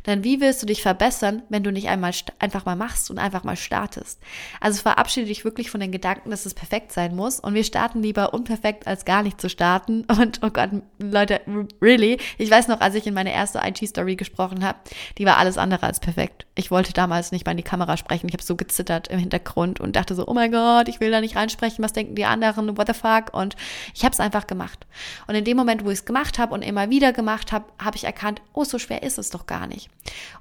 Denn 0.06 0.24
wie 0.24 0.42
willst 0.42 0.62
du 0.62 0.66
dich 0.66 0.82
verbessern, 0.82 1.44
wenn 1.50 1.64
du 1.64 1.72
nicht 1.72 1.90
einmal 1.90 2.14
einfach 2.40 2.66
mal 2.66 2.76
machst 2.76 3.10
und 3.10 3.20
einfach 3.20 3.44
mal 3.44 3.56
startest? 3.56 4.22
Also 4.60 4.82
verabschiede 4.82 5.28
dich 5.28 5.46
wirklich 5.46 5.70
von 5.70 5.80
den 5.80 5.92
Gedanken, 5.92 6.30
dass 6.30 6.46
es 6.46 6.54
perfekt 6.54 6.92
sein 6.92 7.16
muss. 7.16 7.40
Und 7.40 7.54
wir 7.54 7.64
starten 7.64 8.02
lieber 8.02 8.34
unperfekt, 8.34 8.88
als 8.88 9.06
gar 9.06 9.24
nicht 9.24 9.40
zu 9.40 9.50
starten. 9.50 10.06
Und 10.16 10.40
oh 10.44 10.50
Gott, 10.50 10.70
Leute, 11.00 11.42
really? 11.82 12.18
Ich 12.38 12.50
weiß 12.50 12.68
noch, 12.68 12.82
als 12.82 12.96
ich 12.96 13.08
in 13.08 13.14
meine 13.14 13.34
erste 13.34 13.60
IT-Story 13.64 14.16
gesprochen 14.16 14.64
habe, 14.64 14.78
die 15.18 15.26
war 15.26 15.38
alles 15.38 15.58
andere 15.58 15.86
als 15.86 16.00
perfekt. 16.00 16.46
Ich 16.56 16.72
wollte 16.72 16.94
damals 16.94 17.32
nicht 17.32 17.46
mal 17.46 17.52
in 17.52 17.58
die 17.58 17.64
Kamera 17.64 17.98
sprechen. 17.98 18.28
Ich 18.28 18.34
habe 18.34 18.44
so 18.44 18.56
gezittert 18.56 19.10
im 19.10 19.20
Hintergrund 19.20 19.80
und 19.80 19.96
dachte 19.96 20.16
so, 20.16 20.26
oh 20.28 20.34
mein 20.36 20.52
Gott, 20.52 20.88
ich 20.88 21.00
will 21.00 21.10
da 21.10 21.22
nicht 21.22 21.36
reinsprechen. 21.36 21.84
Was 21.84 21.94
denken 21.94 22.16
die 22.16 22.26
anderen, 22.26 22.78
what 22.78 22.88
the 22.88 22.94
fuck? 22.94 23.34
Und 23.34 23.56
ich 23.94 24.04
habe 24.04 24.14
es 24.14 24.20
einfach 24.20 24.46
gemacht. 24.46 24.86
Und 25.28 25.36
in 25.36 25.44
dem 25.44 25.58
Moment, 25.58 25.84
wo 25.84 25.90
ich 25.90 26.00
es 26.00 26.06
gemacht 26.06 26.38
habe 26.38 26.54
und 26.54 26.62
immer 26.62 26.90
wieder 26.92 27.14
gemacht 27.14 27.52
habe, 27.52 27.66
habe 27.84 27.98
ich 27.98 28.04
erkannt, 28.04 28.42
oh, 28.54 28.64
so 28.64 28.78
schwer 28.78 29.02
ist 29.02 29.18
es 29.18 29.32
doch 29.32 29.48
gar 29.48 29.66
nicht. 29.66 29.90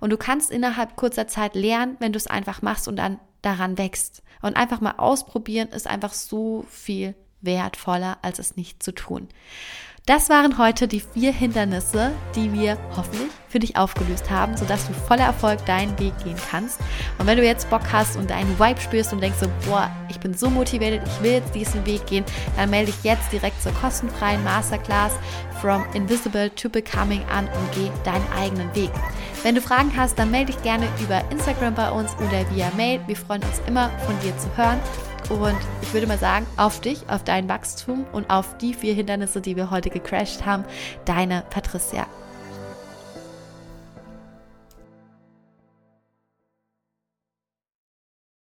Und 0.00 0.11
du 0.11 0.18
kannst 0.18 0.50
innerhalb 0.50 0.96
kurzer 0.96 1.26
Zeit 1.26 1.54
lernen, 1.54 1.96
wenn 2.00 2.12
du 2.12 2.18
es 2.18 2.26
einfach 2.26 2.61
machst 2.61 2.88
und 2.88 2.96
dann 2.96 3.18
daran 3.40 3.78
wächst. 3.78 4.22
Und 4.42 4.57
einfach 4.57 4.80
mal 4.80 4.94
ausprobieren 4.98 5.68
ist 5.68 5.87
einfach 5.87 6.12
so 6.12 6.66
viel 6.68 7.14
wertvoller, 7.40 8.18
als 8.22 8.38
es 8.38 8.57
nicht 8.57 8.83
zu 8.83 8.92
tun. 8.92 9.28
Das 10.07 10.29
waren 10.29 10.59
heute 10.59 10.87
die 10.87 11.01
vier 11.01 11.33
Hindernisse, 11.33 12.12
die 12.37 12.53
wir 12.53 12.77
hoffentlich 12.95 13.31
für 13.49 13.59
dich 13.59 13.79
aufgelöst 13.79 14.29
haben, 14.29 14.55
sodass 14.55 14.87
du 14.87 14.93
voller 14.93 15.25
Erfolg 15.25 15.64
deinen 15.64 15.99
Weg 15.99 16.12
gehen 16.23 16.37
kannst. 16.51 16.79
Und 17.19 17.27
wenn 17.27 17.38
du 17.38 17.45
jetzt 17.45 17.71
Bock 17.71 17.81
hast 17.90 18.19
und 18.19 18.29
deinen 18.29 18.59
Vibe 18.59 18.79
spürst 18.83 19.14
und 19.14 19.23
denkst 19.23 19.38
so, 19.40 19.47
boah, 19.67 19.90
ich 20.11 20.21
bin 20.21 20.35
so 20.35 20.51
motiviert, 20.51 21.01
ich 21.07 21.23
will 21.23 21.33
jetzt 21.33 21.55
diesen 21.55 21.87
Weg 21.87 22.05
gehen, 22.05 22.23
dann 22.55 22.69
melde 22.69 22.93
dich 22.93 23.03
jetzt 23.03 23.33
direkt 23.33 23.62
zur 23.62 23.73
kostenfreien 23.73 24.45
Masterclass 24.45 25.12
From 25.62 25.87
Invisible 25.95 26.55
to 26.55 26.69
Becoming 26.69 27.25
an 27.35 27.47
und 27.47 27.73
geh 27.75 27.88
deinen 28.05 28.31
eigenen 28.38 28.75
Weg. 28.75 28.90
Wenn 29.43 29.55
du 29.55 29.62
Fragen 29.62 29.90
hast, 29.97 30.19
dann 30.19 30.31
melde 30.31 30.53
dich 30.53 30.62
gerne 30.62 30.87
über 31.01 31.23
Instagram 31.31 31.75
bei 31.75 31.90
uns 31.90 32.12
oder 32.17 32.45
via 32.55 32.71
Mail. 32.77 33.01
Wir 33.07 33.17
freuen 33.17 33.43
uns 33.43 33.62
immer 33.67 33.88
von 34.05 34.19
dir 34.21 34.37
zu 34.37 34.55
hören. 34.55 34.79
Und 35.31 35.59
ich 35.81 35.93
würde 35.95 36.07
mal 36.07 36.19
sagen, 36.19 36.47
auf 36.57 36.81
dich, 36.81 37.09
auf 37.09 37.25
dein 37.25 37.49
Wachstum 37.49 38.05
und 38.13 38.29
auf 38.29 38.59
die 38.59 38.75
vier 38.75 38.95
Hindernisse, 38.95 39.41
die 39.41 39.57
wir 39.57 39.71
heute 39.71 39.91
gecrashed 39.91 40.45
haben, 40.45 40.65
deine 41.07 41.45
Patricia. 41.51 42.07